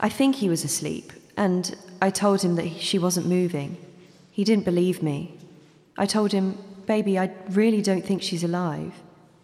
I 0.00 0.08
think 0.08 0.36
he 0.36 0.48
was 0.48 0.64
asleep, 0.64 1.12
and 1.38 1.76
I 2.02 2.10
told 2.10 2.42
him 2.42 2.56
that 2.56 2.80
she 2.80 2.98
wasn't 2.98 3.26
moving. 3.26 3.76
He 4.32 4.42
didn't 4.42 4.64
believe 4.64 5.04
me. 5.04 5.34
I 5.96 6.04
told 6.04 6.32
him, 6.32 6.58
Baby, 6.84 7.16
I 7.16 7.30
really 7.50 7.80
don't 7.80 8.04
think 8.04 8.22
she's 8.22 8.42
alive. 8.42 8.92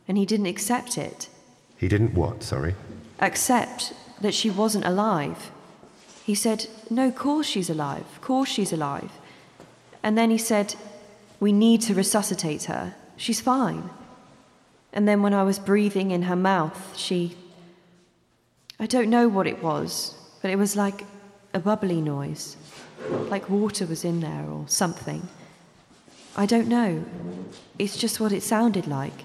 And 0.09 0.19
he 0.19 0.27
didn't 0.27 0.47
accept 0.47 0.99
it. 0.99 1.29
He 1.77 1.87
didn't 1.87 2.15
what, 2.15 2.43
sorry? 2.43 2.75
Accept 3.21 3.93
that 4.21 4.35
she 4.35 4.51
wasn't 4.51 4.85
alive. 4.85 5.53
He 6.25 6.35
said, 6.35 6.67
No, 6.91 7.07
of 7.07 7.15
course 7.15 7.47
she's 7.47 7.71
alive. 7.71 8.05
Of 8.17 8.21
course 8.21 8.49
she's 8.49 8.73
alive. 8.73 9.13
And 10.03 10.19
then 10.19 10.31
he 10.31 10.39
said, 10.39 10.75
We 11.39 11.53
need 11.53 11.81
to 11.83 11.95
resuscitate 11.95 12.65
her. 12.65 12.97
She's 13.17 13.41
fine. 13.41 13.89
And 14.93 15.07
then 15.07 15.23
when 15.23 15.35
I 15.35 15.45
was 15.45 15.61
breathing 15.61 16.11
in 16.11 16.23
her 16.23 16.37
mouth, 16.37 16.97
she. 16.97 17.37
I 18.81 18.87
don't 18.87 19.11
know 19.11 19.29
what 19.29 19.47
it 19.47 19.63
was, 19.63 20.15
but 20.43 20.51
it 20.51 20.57
was 20.57 20.75
like 20.75 21.05
a 21.55 21.59
bubbly 21.61 22.01
noise, 22.01 22.57
like 23.31 23.49
water 23.49 23.87
was 23.87 24.05
in 24.05 24.21
there 24.21 24.45
or 24.51 24.65
something. 24.67 25.29
I 26.37 26.47
don't 26.47 26.69
know. 26.69 27.05
It's 27.79 27.97
just 27.97 28.21
what 28.21 28.33
it 28.33 28.43
sounded 28.43 28.87
like. 28.87 29.25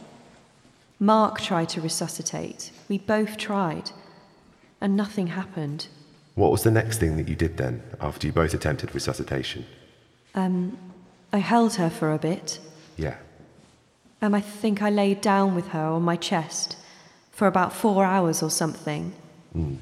Mark 1.00 1.42
tried 1.42 1.70
to 1.70 1.82
resuscitate. 1.82 2.72
We 2.88 3.00
both 3.00 3.38
tried, 3.38 3.92
and 4.80 4.96
nothing 4.96 5.28
happened. 5.28 5.88
What 6.36 6.52
was 6.52 6.64
the 6.64 6.72
next 6.72 7.00
thing 7.00 7.18
that 7.18 7.28
you 7.28 7.36
did 7.36 7.58
then, 7.58 7.82
after 8.00 8.28
you 8.28 8.34
both 8.34 8.54
attempted 8.54 8.94
resuscitation? 8.94 9.66
Um, 10.36 10.78
I 11.34 11.40
held 11.40 11.76
her 11.76 11.90
for 11.90 12.14
a 12.14 12.20
bit. 12.20 12.60
Yeah. 12.96 13.16
Um, 14.22 14.36
I 14.36 14.42
think 14.42 14.82
I 14.82 14.90
laid 14.90 15.22
down 15.22 15.56
with 15.56 15.70
her 15.70 15.84
on 15.84 16.04
my 16.04 16.16
chest 16.16 16.76
for 17.32 17.48
about 17.48 17.74
four 17.74 18.04
hours 18.06 18.44
or 18.44 18.50
something. 18.50 19.14
Mm. 19.56 19.78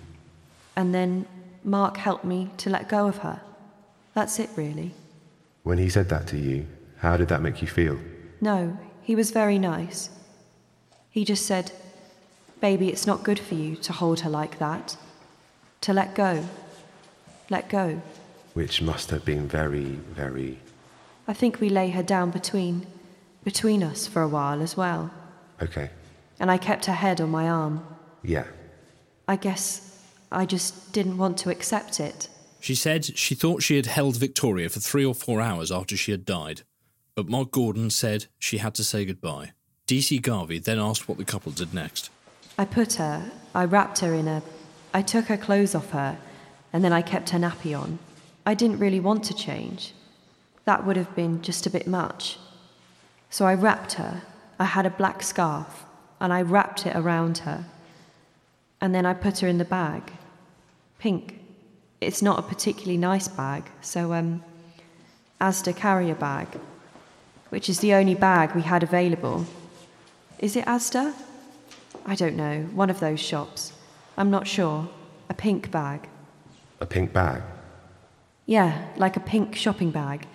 And 0.75 0.93
then 0.93 1.25
Mark 1.67 1.97
helped 1.97 2.23
me 2.23 2.49
to 2.56 2.69
let 2.69 2.88
go 2.88 3.08
of 3.08 3.17
her. 3.17 3.41
That's 4.13 4.39
it, 4.39 4.49
really. 4.56 4.93
When 5.63 5.77
he 5.77 5.89
said 5.89 6.08
that 6.08 6.25
to 6.27 6.38
you, 6.38 6.65
how 6.99 7.17
did 7.17 7.27
that 7.27 7.41
make 7.41 7.62
you 7.62 7.67
feel? 7.67 7.99
No, 8.39 8.80
he 9.01 9.17
was 9.17 9.32
very 9.32 9.60
nice. 9.60 10.10
He 11.10 11.25
just 11.25 11.45
said, 11.45 11.73
Baby, 12.62 12.88
it's 12.88 13.06
not 13.06 13.23
good 13.23 13.38
for 13.38 13.56
you 13.56 13.75
to 13.75 13.91
hold 13.91 14.21
her 14.21 14.30
like 14.30 14.60
that. 14.60 14.95
To 15.82 15.91
let 15.91 16.15
go. 16.15 16.45
Let 17.49 17.67
go. 17.67 18.01
Which 18.53 18.82
must 18.82 19.12
have 19.12 19.25
been 19.25 19.45
very, 19.45 19.99
very. 20.15 20.60
I 21.27 21.34
think 21.34 21.60
we 21.60 21.67
lay 21.67 21.89
her 21.89 22.01
down 22.01 22.32
between 22.32 22.88
between 23.43 23.84
us 23.84 24.08
for 24.08 24.21
a 24.21 24.27
while 24.27 24.62
as 24.62 24.77
well. 24.77 25.12
Okay. 25.62 25.89
And 26.39 26.49
I 26.49 26.58
kept 26.58 26.86
her 26.86 26.93
head 26.93 27.19
on 27.19 27.30
my 27.30 27.49
arm. 27.49 27.86
Yeah. 28.23 28.45
I 29.27 29.36
guess 29.36 29.87
I 30.32 30.46
just 30.46 30.92
didn't 30.92 31.18
want 31.18 31.38
to 31.40 31.50
accept 31.50 32.00
it. 32.00 32.28
She 32.60 32.76
said 32.76 33.18
she 33.18 33.36
thought 33.36 33.63
she 33.63 33.76
had 33.76 33.86
held 33.86 34.18
Victoria 34.18 34.70
for 34.70 34.80
three 34.80 35.06
or 35.06 35.13
four 35.13 35.40
hours 35.40 35.72
after 35.72 35.96
she 35.96 36.12
had 36.12 36.26
died, 36.26 36.63
but 37.16 37.30
Mark 37.30 37.52
Gordon 37.52 37.90
said 37.90 38.26
she 38.40 38.58
had 38.58 38.76
to 38.76 38.84
say 38.84 39.06
goodbye. 39.06 39.54
DC 39.88 40.22
Garvey 40.22 40.60
then 40.60 40.80
asked 40.80 41.08
what 41.08 41.18
the 41.18 41.24
couple 41.24 41.52
did 41.52 41.74
next. 41.74 42.10
I 42.58 42.66
put 42.66 42.94
her, 42.94 43.32
I 43.56 43.66
wrapped 43.66 44.00
her 44.00 44.13
in 44.13 44.28
a. 44.28 44.42
I 44.94 45.02
took 45.02 45.26
her 45.26 45.38
clothes 45.38 45.76
off 45.76 45.92
her, 45.92 46.18
and 46.74 46.84
then 46.84 46.92
I 46.92 47.02
kept 47.02 47.30
her 47.30 47.40
nappy 47.40 47.80
on. 47.80 48.00
I 48.46 48.54
didn't 48.54 48.80
really 48.80 49.00
want 49.00 49.24
to 49.26 49.34
change. 49.34 49.94
That 50.66 50.86
would 50.86 50.98
have 50.98 51.16
been 51.16 51.42
just 51.42 51.66
a 51.66 51.70
bit 51.70 51.88
much. 51.88 52.38
So 53.30 53.46
I 53.46 53.54
wrapped 53.54 53.94
her. 53.94 54.24
I 54.60 54.66
had 54.66 54.86
a 54.86 54.90
black 54.90 55.24
scarf, 55.24 55.86
and 56.20 56.34
I 56.34 56.42
wrapped 56.42 56.86
it 56.86 56.96
around 56.96 57.40
her. 57.40 57.66
And 58.82 58.94
then 58.94 59.06
I 59.06 59.13
put 59.13 59.40
her 59.40 59.48
in 59.48 59.58
the 59.58 59.66
bag. 59.66 60.12
Pink. 60.99 61.39
It's 62.01 62.21
not 62.21 62.39
a 62.39 62.41
particularly 62.41 62.97
nice 62.97 63.27
bag, 63.27 63.69
so, 63.81 64.13
um, 64.13 64.43
Asda 65.39 65.75
carrier 65.75 66.15
bag, 66.15 66.47
which 67.49 67.69
is 67.69 67.79
the 67.79 67.93
only 67.93 68.15
bag 68.15 68.55
we 68.55 68.62
had 68.62 68.83
available. 68.83 69.45
Is 70.39 70.55
it 70.55 70.65
Asda? 70.65 71.13
I 72.05 72.15
don't 72.15 72.36
know, 72.36 72.62
one 72.73 72.89
of 72.89 72.99
those 72.99 73.19
shops. 73.19 73.73
I'm 74.17 74.31
not 74.31 74.47
sure. 74.47 74.89
A 75.29 75.33
pink 75.33 75.69
bag. 75.71 76.07
A 76.79 76.86
pink 76.86 77.13
bag? 77.13 77.41
Yeah, 78.45 78.88
like 78.95 79.17
a 79.17 79.19
pink 79.19 79.55
shopping 79.55 79.91
bag. 79.91 80.25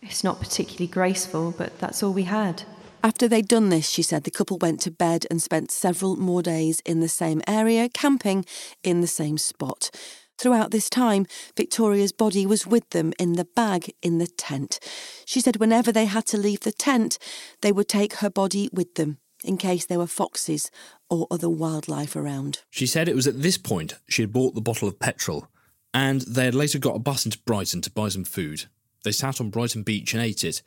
It's 0.00 0.22
not 0.22 0.38
particularly 0.38 0.86
graceful, 0.86 1.52
but 1.56 1.78
that's 1.78 2.02
all 2.02 2.12
we 2.12 2.22
had. 2.22 2.62
After 3.02 3.28
they'd 3.28 3.48
done 3.48 3.68
this, 3.68 3.88
she 3.88 4.02
said 4.02 4.24
the 4.24 4.30
couple 4.30 4.58
went 4.58 4.80
to 4.80 4.90
bed 4.90 5.26
and 5.30 5.40
spent 5.40 5.70
several 5.70 6.16
more 6.16 6.42
days 6.42 6.80
in 6.84 7.00
the 7.00 7.08
same 7.08 7.42
area, 7.46 7.88
camping 7.88 8.44
in 8.82 9.00
the 9.00 9.06
same 9.06 9.38
spot. 9.38 9.90
Throughout 10.36 10.70
this 10.70 10.88
time, 10.90 11.26
Victoria's 11.56 12.12
body 12.12 12.46
was 12.46 12.66
with 12.66 12.90
them 12.90 13.12
in 13.18 13.32
the 13.32 13.44
bag 13.44 13.92
in 14.02 14.18
the 14.18 14.26
tent. 14.26 14.78
She 15.24 15.40
said 15.40 15.56
whenever 15.56 15.90
they 15.90 16.06
had 16.06 16.26
to 16.26 16.38
leave 16.38 16.60
the 16.60 16.72
tent, 16.72 17.18
they 17.60 17.72
would 17.72 17.88
take 17.88 18.14
her 18.14 18.30
body 18.30 18.68
with 18.72 18.94
them 18.94 19.18
in 19.44 19.56
case 19.56 19.86
there 19.86 19.98
were 19.98 20.06
foxes 20.06 20.70
or 21.08 21.26
other 21.30 21.48
wildlife 21.48 22.16
around. 22.16 22.62
She 22.70 22.86
said 22.86 23.08
it 23.08 23.16
was 23.16 23.26
at 23.26 23.42
this 23.42 23.58
point 23.58 23.94
she 24.08 24.22
had 24.22 24.32
bought 24.32 24.54
the 24.54 24.60
bottle 24.60 24.88
of 24.88 24.98
petrol, 24.98 25.48
and 25.94 26.22
they 26.22 26.44
had 26.44 26.54
later 26.54 26.78
got 26.78 26.96
a 26.96 27.00
bus 27.00 27.24
into 27.24 27.40
Brighton 27.40 27.80
to 27.82 27.90
buy 27.90 28.08
some 28.08 28.24
food. 28.24 28.66
They 29.08 29.12
sat 29.12 29.40
on 29.40 29.48
Brighton 29.48 29.84
Beach 29.84 30.12
and 30.12 30.22
ate 30.22 30.44
it, 30.44 30.60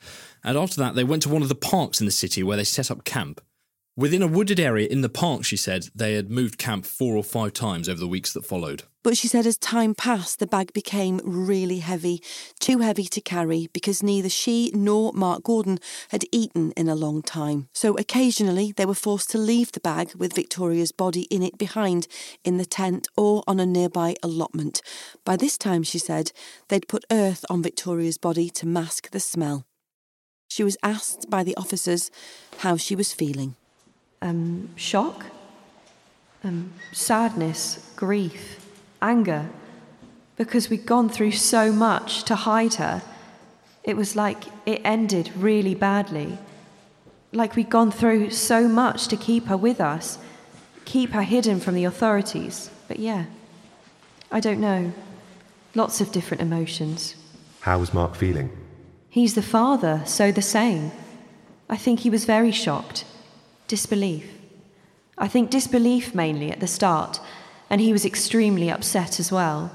and 0.44 0.58
after 0.58 0.78
that 0.78 0.96
they 0.96 1.04
went 1.04 1.22
to 1.22 1.30
one 1.30 1.44
of 1.44 1.48
the 1.48 1.54
parks 1.54 2.00
in 2.00 2.08
the 2.08 2.12
city 2.12 2.42
where 2.42 2.58
they 2.58 2.64
set 2.64 2.90
up 2.90 3.04
camp. 3.04 3.40
Within 4.02 4.24
a 4.24 4.28
wooded 4.28 4.60
area 4.60 4.88
in 4.88 5.02
the 5.02 5.10
park, 5.10 5.46
she 5.46 5.56
said, 5.56 5.90
they 5.94 6.16
had 6.16 6.32
moved 6.32 6.58
camp 6.58 6.88
four 6.88 7.16
or 7.16 7.24
five 7.24 7.54
times 7.54 7.88
over 7.88 8.00
the 8.00 8.08
weeks 8.08 8.34
that 8.34 8.44
followed. 8.44 8.82
But 9.04 9.16
she 9.16 9.28
said 9.28 9.46
as 9.46 9.60
time 9.60 9.94
passed, 9.94 10.40
the 10.40 10.48
bag 10.48 10.74
became 10.74 11.22
really 11.24 11.78
heavy, 11.78 12.20
too 12.60 12.80
heavy 12.80 13.04
to 13.04 13.22
carry 13.22 13.70
because 13.74 14.02
neither 14.02 14.28
she 14.28 14.72
nor 14.74 15.14
Mark 15.14 15.44
Gordon 15.44 15.78
had 16.10 16.26
eaten 16.32 16.72
in 16.72 16.90
a 16.90 16.96
long 16.96 17.22
time. 17.22 17.68
So 17.74 17.96
occasionally 17.96 18.74
they 18.76 18.88
were 18.88 18.96
forced 18.96 19.30
to 19.32 19.38
leave 19.38 19.72
the 19.72 19.80
bag 19.80 20.16
with 20.16 20.34
Victoria's 20.34 20.92
body 20.92 21.28
in 21.30 21.44
it 21.44 21.60
behind 21.60 22.08
in 22.44 22.58
the 22.58 22.66
tent 22.66 23.08
or 23.16 23.44
on 23.46 23.60
a 23.60 23.68
nearby 23.68 24.16
allotment. 24.24 24.82
By 25.24 25.36
this 25.36 25.60
time, 25.60 25.84
she 25.84 26.00
said, 26.00 26.32
they'd 26.70 26.88
put 26.88 27.06
earth 27.12 27.46
on 27.52 27.62
Victoria's 27.62 28.18
body 28.18 28.50
to 28.50 28.66
mask 28.66 29.12
the 29.12 29.20
smell. 29.20 29.68
She 30.48 30.64
was 30.64 30.76
asked 30.82 31.30
by 31.30 31.44
the 31.44 31.56
officers 31.56 32.10
how 32.58 32.78
she 32.78 32.96
was 32.96 33.14
feeling 33.14 33.58
um, 34.22 34.70
shock, 34.76 35.26
um, 36.44 36.74
sadness, 36.92 37.92
grief, 37.96 38.66
anger, 39.02 39.50
because 40.38 40.70
we'd 40.70 40.86
gone 40.86 41.10
through 41.10 41.32
so 41.32 41.72
much 41.72 42.24
to 42.24 42.36
hide 42.36 42.76
her. 42.76 43.02
It 43.84 43.96
was 43.96 44.16
like 44.16 44.46
it 44.66 44.82
ended 44.84 45.32
really 45.36 45.76
badly. 45.76 46.38
Like 47.32 47.56
we'd 47.56 47.70
gone 47.70 47.92
through 47.92 48.32
so 48.32 48.68
much 48.68 49.08
to 49.08 49.18
keep 49.18 49.46
her 49.48 49.58
with 49.58 49.80
us, 49.80 50.18
keep 50.86 51.12
her 51.12 51.24
hidden 51.24 51.60
from 51.60 51.76
the 51.76 51.86
authorities. 51.86 52.70
But 52.88 53.00
yeah, 53.00 53.26
I 54.32 54.40
don't 54.40 54.60
know. 54.60 54.94
Lots 55.74 56.02
of 56.02 56.12
different 56.12 56.42
emotions. 56.42 57.16
How 57.62 57.80
was 57.80 57.94
Mark 57.94 58.16
feeling? 58.16 58.50
He's 59.10 59.36
the 59.36 59.42
father, 59.42 60.02
so 60.06 60.32
the 60.32 60.42
same. 60.42 60.92
I 61.70 61.78
think 61.78 62.02
he 62.02 62.10
was 62.10 62.26
very 62.26 62.52
shocked. 62.52 63.06
Disbelief. 63.72 64.30
I 65.18 65.30
think 65.30 65.50
disbelief 65.50 66.14
mainly 66.14 66.52
at 66.52 66.60
the 66.60 66.68
start, 66.68 67.22
and 67.70 67.80
he 67.80 67.94
was 67.94 68.04
extremely 68.04 68.70
upset 68.70 69.18
as 69.18 69.32
well. 69.32 69.72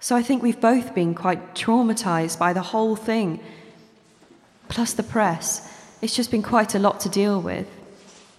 So 0.00 0.16
I 0.16 0.22
think 0.24 0.42
we've 0.42 0.60
both 0.60 0.96
been 0.96 1.14
quite 1.14 1.54
traumatized 1.54 2.36
by 2.40 2.52
the 2.52 2.60
whole 2.72 2.96
thing. 2.96 3.38
Plus 4.66 4.94
the 4.94 5.04
press. 5.04 5.72
It's 6.02 6.16
just 6.16 6.32
been 6.32 6.42
quite 6.42 6.74
a 6.74 6.80
lot 6.80 6.98
to 7.02 7.08
deal 7.08 7.40
with. 7.40 7.68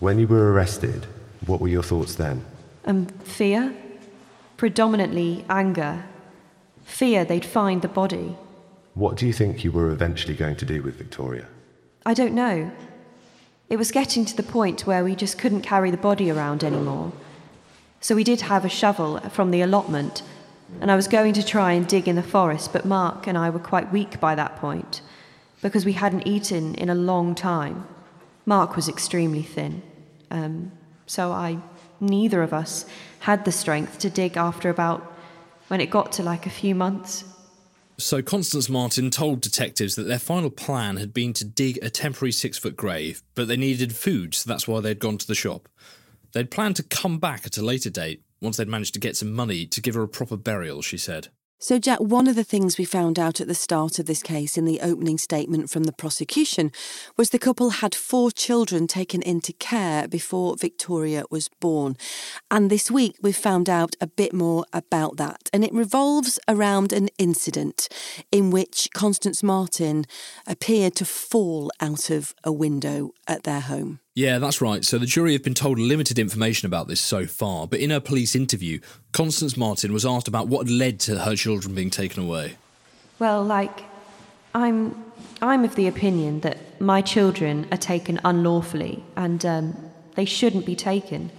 When 0.02 0.20
you 0.20 0.28
were 0.28 0.52
arrested, 0.52 1.08
what 1.46 1.62
were 1.62 1.70
your 1.70 1.82
thoughts 1.92 2.16
then? 2.16 2.44
Um, 2.84 3.06
fear. 3.24 3.74
Predominantly 4.58 5.46
anger. 5.50 6.04
Fear 6.84 7.24
they'd 7.24 7.46
find 7.46 7.82
the 7.82 7.88
body. 7.88 8.36
What 8.94 9.16
do 9.16 9.26
you 9.26 9.32
think 9.32 9.64
you 9.64 9.72
were 9.72 9.90
eventually 9.90 10.36
going 10.36 10.58
to 10.58 10.66
do 10.66 10.84
with 10.84 10.96
Victoria? 10.98 11.48
I 12.06 12.14
don't 12.14 12.36
know. 12.36 12.74
It 13.70 13.78
was 13.78 13.92
getting 13.92 14.26
to 14.26 14.38
the 14.38 14.44
point 14.44 14.86
where 14.86 15.04
we 15.04 15.16
just 15.16 15.40
couldn't 15.40 15.62
carry 15.62 15.90
the 15.90 15.98
body 15.98 16.30
around 16.30 16.64
anymore. 16.64 17.12
So 18.00 18.16
we 18.16 18.24
did 18.24 18.42
have 18.42 18.64
a 18.64 18.70
shovel 18.70 19.20
from 19.32 19.50
the 19.50 19.62
allotment, 19.62 20.22
and 20.80 20.92
I 20.92 20.96
was 20.96 21.08
going 21.08 21.34
to 21.34 21.44
try 21.44 21.72
and 21.72 21.88
dig 21.88 22.08
in 22.08 22.16
the 22.16 22.24
forest, 22.24 22.72
but 22.72 22.86
Mark 22.86 23.26
and 23.26 23.38
I 23.38 23.50
were 23.50 23.60
quite 23.60 23.92
weak 23.92 24.20
by 24.20 24.36
that 24.36 24.58
point 24.58 25.02
because 25.62 25.86
we 25.86 25.94
hadn't 25.94 26.28
eaten 26.28 26.76
in 26.76 26.90
a 26.90 26.96
long 26.96 27.34
time. 27.34 27.88
Mark 28.46 28.76
was 28.76 28.88
extremely 28.88 29.42
thin, 29.42 29.82
um, 30.30 30.72
so 31.08 31.32
I, 31.32 31.58
neither 32.00 32.44
of 32.44 32.54
us, 32.54 32.86
had 33.22 33.46
the 33.46 33.52
strength 33.52 33.98
to 34.00 34.10
dig 34.12 34.38
after 34.38 34.70
about 34.70 35.16
when 35.68 35.82
it 35.82 35.90
got 35.90 36.12
to 36.14 36.24
like 36.24 36.46
a 36.46 36.52
few 36.52 36.76
months. 36.76 37.24
So 37.98 38.22
Constance 38.22 38.68
Marten 38.68 39.10
told 39.10 39.40
detectives 39.40 39.96
that 39.96 40.04
their 40.04 40.20
final 40.20 40.50
plan 40.50 40.98
had 40.98 41.14
been 41.14 41.32
to 41.34 41.46
dig 41.46 41.80
a 41.82 41.90
temporary 41.90 42.34
six 42.34 42.58
foot 42.58 42.76
grave, 42.76 43.24
but 43.36 43.48
they 43.48 43.56
needed 43.56 43.96
food, 43.96 44.36
so 44.36 44.50
that's 44.50 44.68
why 44.68 44.82
they'd 44.82 45.00
gone 45.00 45.18
to 45.18 45.28
the 45.28 45.34
shop. 45.34 45.70
They'd 46.34 46.52
planned 46.52 46.76
to 46.76 46.84
come 46.84 47.20
back 47.20 47.46
at 47.46 47.58
a 47.58 47.64
later 47.64 47.90
date 47.90 48.22
once 48.42 48.58
they'd 48.58 48.68
managed 48.68 48.94
to 48.96 49.00
get 49.00 49.16
some 49.16 49.32
money 49.32 49.66
to 49.68 49.82
give 49.82 49.96
her 49.96 50.04
a 50.04 50.10
proper 50.10 50.36
burial, 50.36 50.82
she 50.82 50.98
said. 50.98 51.30
So, 51.66 51.80
Jack, 51.80 52.00
one 52.00 52.28
of 52.28 52.36
the 52.36 52.44
things 52.44 52.78
we 52.78 52.86
found 52.86 53.18
out 53.18 53.42
at 53.42 53.48
the 53.48 53.56
start 53.56 53.98
of 53.98 54.06
this 54.06 54.22
case 54.22 54.56
in 54.56 54.66
the 54.66 54.82
opening 54.82 55.18
statement 55.18 55.68
from 55.72 55.86
the 55.86 55.92
prosecution 55.92 56.72
was 57.18 57.32
the 57.32 57.40
couple 57.40 57.82
had 57.82 57.96
four 57.96 58.30
children 58.30 58.86
taken 58.86 59.24
into 59.24 59.52
care 59.52 60.08
before 60.08 60.58
Victoria 60.58 61.24
was 61.32 61.50
born. 61.60 61.98
And 62.52 62.70
this 62.70 62.92
week 62.92 63.16
we've 63.24 63.36
found 63.36 63.68
out 63.68 63.96
a 64.00 64.06
bit 64.06 64.32
more 64.32 64.66
about 64.74 65.18
that. 65.18 65.50
And 65.52 65.64
it 65.64 65.74
revolves 65.74 66.38
around 66.48 66.94
an 66.94 67.10
incident 67.18 67.90
in 68.32 68.52
which 68.52 68.90
Constance 68.94 69.42
Marten 69.42 70.06
appeared 70.46 70.94
to 70.98 71.04
fall 71.06 71.72
out 71.82 72.12
of 72.12 72.36
a 72.44 72.52
window 72.52 73.10
at 73.28 73.42
their 73.42 73.62
home. 73.62 74.02
Yeah, 74.16 74.40
that's 74.40 74.62
right. 74.62 74.86
So 74.86 74.98
the 74.98 75.06
jury 75.06 75.34
have 75.34 75.44
been 75.44 75.54
told 75.54 75.78
limited 75.78 76.18
information 76.18 76.66
about 76.68 76.88
this 76.88 77.02
so 77.02 77.26
far, 77.26 77.68
but 77.68 77.82
in 77.82 77.90
her 77.90 78.00
police 78.00 78.34
interview, 78.34 78.80
Constance 79.12 79.58
Marten 79.58 79.92
was 79.92 80.06
asked 80.06 80.30
about 80.30 80.48
what 80.48 80.70
led 80.70 81.02
to 81.02 81.20
her 81.20 81.36
children 81.36 81.76
being 81.76 81.90
taken 81.90 82.24
away. 82.24 82.56
Well, 83.20 83.44
like, 83.44 83.84
I'm, 84.54 85.04
I'm 85.42 85.66
of 85.66 85.76
the 85.76 85.88
opinion 85.88 86.40
that 86.42 86.80
my 86.80 87.02
children 87.02 87.68
are 87.74 87.78
taken 87.78 88.22
unlawfully 88.24 89.04
and 89.18 89.46
um, 89.46 89.92
they 90.16 90.24
shouldn't 90.24 90.66
be 90.66 90.78
taken. 90.78 91.30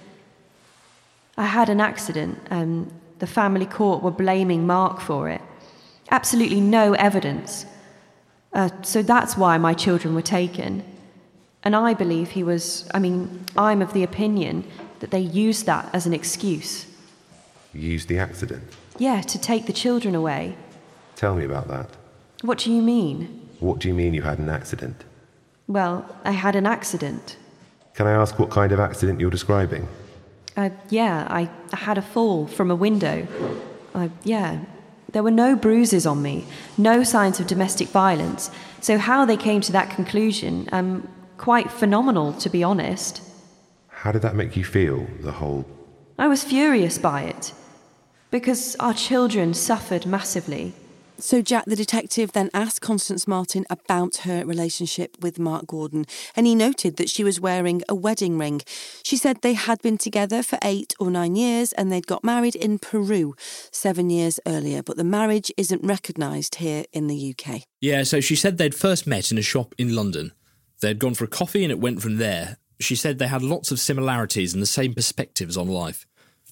I 1.38 1.46
had 1.46 1.70
an 1.70 1.80
accident, 1.80 2.38
and 2.50 2.92
the 3.20 3.26
family 3.26 3.66
court 3.66 4.02
were 4.02 4.10
blaming 4.10 4.66
Mark 4.66 5.00
for 5.00 5.30
it. 5.30 5.40
Absolutely 6.10 6.60
no 6.60 6.92
evidence. 6.92 7.64
Uh, 8.52 8.68
so 8.82 9.02
that's 9.02 9.34
why 9.36 9.56
my 9.56 9.72
children 9.72 10.14
were 10.14 10.22
taken. 10.22 10.82
And 11.66 11.74
I 11.74 11.94
believe 11.94 12.30
he 12.30 12.44
was, 12.44 12.88
I 12.94 13.00
mean, 13.00 13.44
I'm 13.56 13.82
of 13.82 13.92
the 13.92 14.04
opinion 14.04 14.62
that 15.00 15.10
they 15.10 15.18
used 15.18 15.66
that 15.66 15.92
as 15.92 16.06
an 16.06 16.14
excuse. 16.14 16.86
Used 17.74 18.06
the 18.06 18.20
accident? 18.20 18.62
Yeah, 18.98 19.20
to 19.22 19.36
take 19.36 19.66
the 19.66 19.72
children 19.72 20.14
away. 20.14 20.56
Tell 21.16 21.34
me 21.34 21.44
about 21.44 21.66
that. 21.66 21.88
What 22.42 22.58
do 22.58 22.72
you 22.72 22.80
mean? 22.80 23.48
What 23.58 23.80
do 23.80 23.88
you 23.88 23.94
mean 23.94 24.14
you 24.14 24.22
had 24.22 24.38
an 24.38 24.48
accident? 24.48 25.02
Well, 25.66 26.08
I 26.22 26.30
had 26.30 26.54
an 26.54 26.66
accident. 26.66 27.36
Can 27.94 28.06
I 28.06 28.12
ask 28.12 28.38
what 28.38 28.50
kind 28.50 28.70
of 28.70 28.78
accident 28.78 29.18
you're 29.18 29.36
describing? 29.38 29.88
Uh, 30.56 30.70
yeah, 30.88 31.26
I 31.28 31.50
had 31.74 31.98
a 31.98 32.02
fall 32.02 32.46
from 32.46 32.70
a 32.70 32.76
window. 32.76 33.26
Uh, 33.92 34.10
yeah, 34.22 34.64
there 35.10 35.24
were 35.24 35.32
no 35.32 35.56
bruises 35.56 36.06
on 36.06 36.22
me, 36.22 36.44
no 36.78 37.02
signs 37.02 37.40
of 37.40 37.48
domestic 37.48 37.88
violence. 37.88 38.52
So, 38.80 38.98
how 38.98 39.24
they 39.24 39.36
came 39.36 39.60
to 39.62 39.72
that 39.72 39.90
conclusion, 39.90 40.68
um, 40.70 41.08
quite 41.38 41.70
phenomenal, 41.70 42.32
to 42.34 42.48
be 42.48 42.62
honest. 42.62 43.22
How 43.88 44.12
did 44.12 44.22
that 44.22 44.34
make 44.34 44.56
you 44.56 44.64
feel, 44.64 45.06
the 45.20 45.32
whole. 45.32 45.66
I 46.18 46.28
was 46.28 46.44
furious 46.44 46.98
by 46.98 47.22
it, 47.22 47.52
because 48.30 48.76
our 48.76 48.94
children 48.94 49.54
suffered 49.54 50.06
massively. 50.06 50.74
So, 51.18 51.40
Jack, 51.40 51.64
the 51.64 51.76
detective, 51.76 52.32
then 52.32 52.50
asked 52.52 52.82
Constance 52.82 53.26
Marten 53.26 53.64
about 53.70 54.18
her 54.18 54.44
relationship 54.44 55.16
with 55.22 55.38
Mark 55.38 55.66
Gordon, 55.66 56.04
and 56.34 56.46
he 56.46 56.54
noted 56.54 56.98
that 56.98 57.08
she 57.08 57.24
was 57.24 57.40
wearing 57.40 57.82
a 57.88 57.94
wedding 57.94 58.36
ring. 58.36 58.60
She 59.02 59.16
said 59.16 59.40
they 59.40 59.54
had 59.54 59.80
been 59.80 59.96
together 59.96 60.42
for 60.42 60.58
eight 60.62 60.92
or 61.00 61.10
nine 61.10 61.34
years 61.34 61.72
and 61.72 61.90
they'd 61.90 62.06
got 62.06 62.22
married 62.22 62.54
in 62.54 62.78
Peru 62.78 63.34
seven 63.70 64.10
years 64.10 64.38
earlier, 64.46 64.82
but 64.82 64.98
the 64.98 65.04
marriage 65.04 65.50
isn't 65.56 65.82
recognised 65.82 66.56
here 66.56 66.84
in 66.92 67.06
the 67.06 67.34
UK. 67.34 67.62
Yeah, 67.80 68.02
so 68.02 68.20
she 68.20 68.36
said 68.36 68.58
they'd 68.58 68.74
first 68.74 69.06
met 69.06 69.32
in 69.32 69.38
a 69.38 69.42
shop 69.42 69.74
in 69.78 69.96
London. 69.96 70.32
They'd 70.80 70.98
gone 70.98 71.14
for 71.14 71.24
a 71.24 71.28
coffee 71.28 71.64
and 71.64 71.72
it 71.72 71.80
went 71.80 72.02
from 72.02 72.18
there. 72.18 72.58
She 72.78 72.94
said 72.94 73.18
they 73.18 73.28
had 73.28 73.42
lots 73.42 73.70
of 73.70 73.80
similarities 73.80 74.52
and 74.52 74.62
the 74.62 74.66
same 74.66 74.94
perspectives 74.94 75.56
on 75.56 75.68
life. 75.68 76.06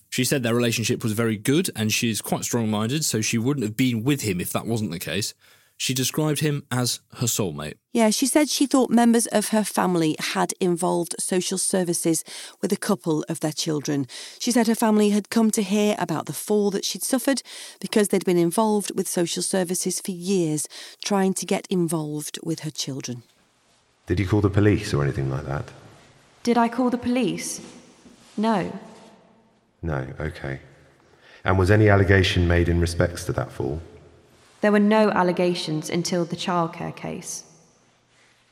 She 0.09 0.25
said 0.25 0.43
their 0.43 0.55
relationship 0.55 1.03
was 1.03 1.13
very 1.13 1.37
good 1.37 1.71
and 1.75 1.93
she's 1.93 2.23
quite 2.23 2.45
strong 2.45 2.71
minded, 2.71 3.05
so 3.05 3.21
she 3.21 3.37
wouldn't 3.37 3.65
have 3.65 3.77
been 3.77 4.05
with 4.05 4.23
him 4.23 4.41
if 4.41 4.53
that 4.53 4.67
wasn't 4.67 4.93
the 4.93 4.99
case. 4.99 5.35
She 5.77 5.93
described 5.93 6.39
him 6.39 6.65
as 6.71 7.01
her 7.15 7.27
soulmate. 7.27 7.75
Yeah, 7.93 8.11
she 8.11 8.27
said 8.27 8.49
she 8.49 8.67
thought 8.67 8.91
members 8.91 9.27
of 9.27 9.49
her 9.49 9.65
family 9.65 10.15
had 10.19 10.55
involved 10.61 11.17
social 11.19 11.59
services 11.59 12.23
with 12.63 12.73
a 12.73 12.77
couple 12.77 13.25
of 13.29 13.41
their 13.41 13.53
children. 13.53 14.07
She 14.39 14.53
said 14.53 14.69
her 14.69 14.77
family 14.77 15.11
had 15.11 15.31
come 15.31 15.51
to 15.51 15.63
hear 15.63 15.97
about 15.99 16.27
the 16.27 16.33
fall 16.33 16.71
that 16.71 16.85
she'd 16.85 17.03
suffered 17.03 17.43
because 17.81 18.09
they'd 18.09 18.25
been 18.25 18.39
involved 18.39 18.93
with 18.97 19.09
social 19.09 19.43
services 19.43 20.01
for 20.01 20.13
years, 20.13 20.69
trying 21.05 21.35
to 21.35 21.47
get 21.47 21.67
involved 21.69 22.39
with 22.45 22.61
her 22.61 22.71
children. 22.71 23.25
Did 24.07 24.21
you 24.21 24.27
call 24.29 24.43
the 24.43 24.51
police 24.51 24.93
or 24.93 25.03
anything 25.03 25.31
like 25.31 25.47
that? 25.47 25.65
Did 26.43 26.59
I 26.59 26.69
call 26.69 26.91
the 26.91 26.99
police? 26.99 27.61
No. 28.37 28.71
No, 29.83 30.07
okay. 30.21 30.61
And 31.45 31.59
was 31.59 31.71
any 31.71 31.89
allegation 31.89 32.47
made 32.47 32.69
in 32.69 32.81
respects 32.81 33.25
to 33.25 33.33
that 33.33 33.51
fall? 33.51 33.81
There 34.61 34.73
were 34.73 34.79
no 34.79 35.11
allegations 35.11 35.89
until 35.89 36.25
the 36.25 36.37
childcare 36.37 36.95
case. 36.95 37.45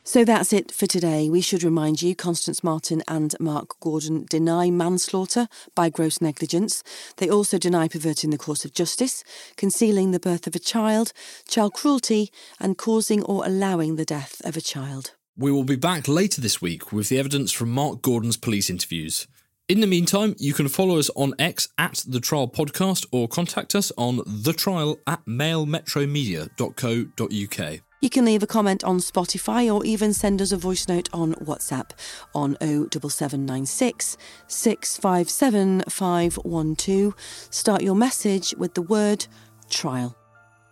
So 0.04 0.24
that's 0.24 0.52
it 0.52 0.72
for 0.72 0.86
today. 0.86 1.30
We 1.30 1.40
should 1.40 1.62
remind 1.62 2.02
you 2.02 2.16
Constance 2.16 2.64
Marten 2.64 3.02
and 3.06 3.36
Mark 3.38 3.78
Gordon 3.78 4.26
deny 4.28 4.68
manslaughter 4.68 5.48
by 5.76 5.90
gross 5.90 6.20
negligence. 6.20 6.82
They 7.18 7.30
also 7.30 7.56
deny 7.56 7.88
perverting 7.88 8.30
the 8.30 8.38
course 8.38 8.64
of 8.64 8.74
justice, 8.74 9.22
concealing 9.56 10.10
the 10.10 10.18
birth 10.18 10.46
of 10.46 10.56
a 10.56 10.58
child, 10.58 11.12
child 11.46 11.74
cruelty, 11.74 12.32
and 12.58 12.76
causing 12.76 13.22
or 13.22 13.46
allowing 13.46 13.94
the 13.94 14.04
death 14.04 14.42
of 14.44 14.56
a 14.56 14.60
child. 14.60 15.12
We 15.36 15.50
will 15.50 15.64
be 15.64 15.76
back 15.76 16.08
later 16.08 16.42
this 16.42 16.60
week 16.60 16.92
with 16.92 17.08
the 17.08 17.18
evidence 17.18 17.52
from 17.52 17.70
Mark 17.70 18.02
Gordon's 18.02 18.36
police 18.36 18.68
interviews. 18.68 19.26
In 19.66 19.80
the 19.80 19.86
meantime, 19.86 20.34
you 20.38 20.52
can 20.52 20.68
follow 20.68 20.98
us 20.98 21.08
on 21.16 21.32
X 21.38 21.68
at 21.78 22.04
The 22.06 22.20
Trial 22.20 22.48
Podcast 22.48 23.06
or 23.12 23.28
contact 23.28 23.74
us 23.74 23.90
on 23.96 24.18
thetrial 24.18 24.98
at 25.06 25.24
mailmetromedia.co.uk. 25.24 27.80
You 28.02 28.10
can 28.10 28.26
leave 28.26 28.42
a 28.42 28.46
comment 28.46 28.84
on 28.84 28.98
Spotify 28.98 29.74
or 29.74 29.82
even 29.86 30.12
send 30.12 30.42
us 30.42 30.52
a 30.52 30.58
voice 30.58 30.86
note 30.88 31.08
on 31.14 31.32
WhatsApp 31.36 31.92
on 32.34 32.58
07796 32.60 34.18
657 34.48 35.84
512. 35.88 37.14
Start 37.48 37.82
your 37.82 37.94
message 37.94 38.54
with 38.58 38.74
the 38.74 38.82
word 38.82 39.26
trial. 39.70 40.14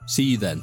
See 0.07 0.25
you 0.25 0.37
then. 0.37 0.63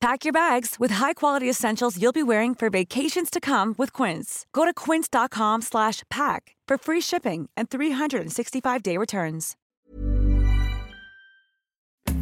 Pack 0.00 0.24
your 0.24 0.32
bags 0.32 0.76
with 0.78 0.92
high-quality 0.92 1.48
essentials 1.48 2.00
you'll 2.00 2.10
be 2.10 2.22
wearing 2.22 2.54
for 2.54 2.70
vacations 2.70 3.28
to 3.28 3.38
come 3.38 3.74
with 3.76 3.92
Quince. 3.92 4.46
Go 4.54 4.64
to 4.64 4.72
quince.com 4.72 5.60
slash 5.60 6.04
pack 6.08 6.56
for 6.66 6.78
free 6.78 7.02
shipping 7.02 7.50
and 7.54 7.68
365-day 7.68 8.96
returns. 8.96 9.56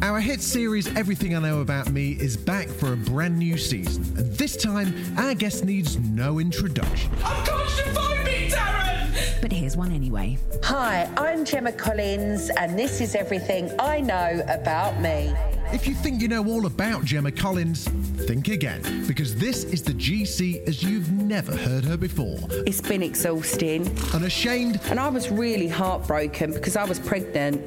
Our 0.01 0.19
hit 0.19 0.41
series 0.41 0.93
Everything 0.97 1.37
I 1.37 1.39
Know 1.39 1.61
About 1.61 1.89
Me 1.89 2.11
is 2.11 2.35
back 2.35 2.67
for 2.67 2.93
a 2.93 2.97
brand 2.97 3.39
new 3.39 3.57
season, 3.57 4.03
and 4.17 4.33
this 4.33 4.57
time 4.57 4.93
our 5.17 5.33
guest 5.33 5.63
needs 5.63 5.97
no 5.97 6.39
introduction. 6.39 7.11
I've 7.23 7.47
got 7.47 7.77
you 7.77 7.93
find 7.93 8.23
me, 8.25 8.49
Darren! 8.49 9.41
But 9.41 9.53
here's 9.53 9.77
one 9.77 9.93
anyway. 9.93 10.37
Hi, 10.63 11.09
I'm 11.15 11.45
Gemma 11.45 11.71
Collins, 11.71 12.49
and 12.57 12.77
this 12.77 12.99
is 12.99 13.15
everything 13.15 13.71
I 13.79 14.01
know 14.01 14.41
about 14.49 14.99
me. 14.99 15.33
If 15.71 15.87
you 15.87 15.93
think 15.93 16.19
you 16.19 16.27
know 16.27 16.43
all 16.47 16.65
about 16.65 17.05
Gemma 17.05 17.31
Collins, 17.31 17.87
think 18.25 18.47
again, 18.47 19.05
because 19.07 19.35
this 19.35 19.65
is 19.65 19.83
the 19.83 19.93
GC 19.93 20.67
as 20.67 20.81
you've 20.81 21.11
never 21.11 21.55
heard 21.55 21.85
her 21.85 21.95
before. 21.95 22.39
It's 22.65 22.81
been 22.81 23.03
exhausting. 23.03 23.87
Unashamed. 24.13 24.79
And 24.85 24.99
I 24.99 25.09
was 25.09 25.29
really 25.29 25.67
heartbroken 25.67 26.53
because 26.53 26.75
I 26.75 26.85
was 26.85 26.99
pregnant 26.99 27.61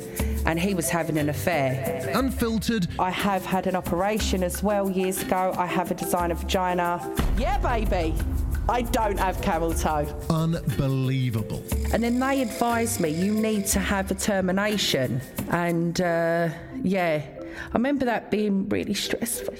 and 0.47 0.59
he 0.59 0.75
was 0.75 0.91
having 0.91 1.17
an 1.17 1.29
affair. 1.29 2.11
Unfiltered. 2.15 2.88
I 2.99 3.11
have 3.11 3.47
had 3.47 3.69
an 3.69 3.77
operation 3.77 4.43
as 4.43 4.65
well 4.65 4.91
years 4.91 5.23
ago. 5.23 5.55
I 5.57 5.67
have 5.67 5.93
a 5.93 5.95
designer 5.95 6.35
vagina. 6.35 7.15
Yeah, 7.38 7.59
baby. 7.59 8.17
I 8.69 8.83
don't 8.83 9.19
have 9.19 9.41
camel 9.43 9.75
toe. 9.75 10.09
Unbelievable. 10.29 11.62
And 11.93 12.03
then 12.03 12.19
they 12.19 12.43
advised 12.43 12.99
me 12.99 13.11
you 13.11 13.33
need 13.33 13.67
to 13.67 13.79
have 13.79 14.11
a 14.11 14.15
termination. 14.15 15.21
And 15.51 16.01
uh, 16.01 16.49
yeah, 16.83 17.23
I 17.57 17.73
remember 17.75 18.05
that 18.07 18.31
being 18.31 18.69
really 18.69 18.95
stressful. 18.95 19.55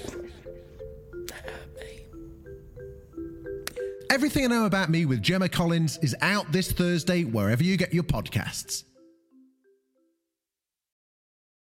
Everything 4.09 4.45
I 4.45 4.47
Know 4.47 4.65
About 4.65 4.91
Me 4.91 5.05
with 5.05 5.23
Gemma 5.23 5.49
Collins 5.49 5.97
is 6.03 6.15
out 6.21 6.51
this 6.51 6.71
Thursday 6.71 7.23
wherever 7.23 7.63
you 7.63 7.77
get 7.77 7.93
your 7.93 8.03
podcasts. 8.03 8.83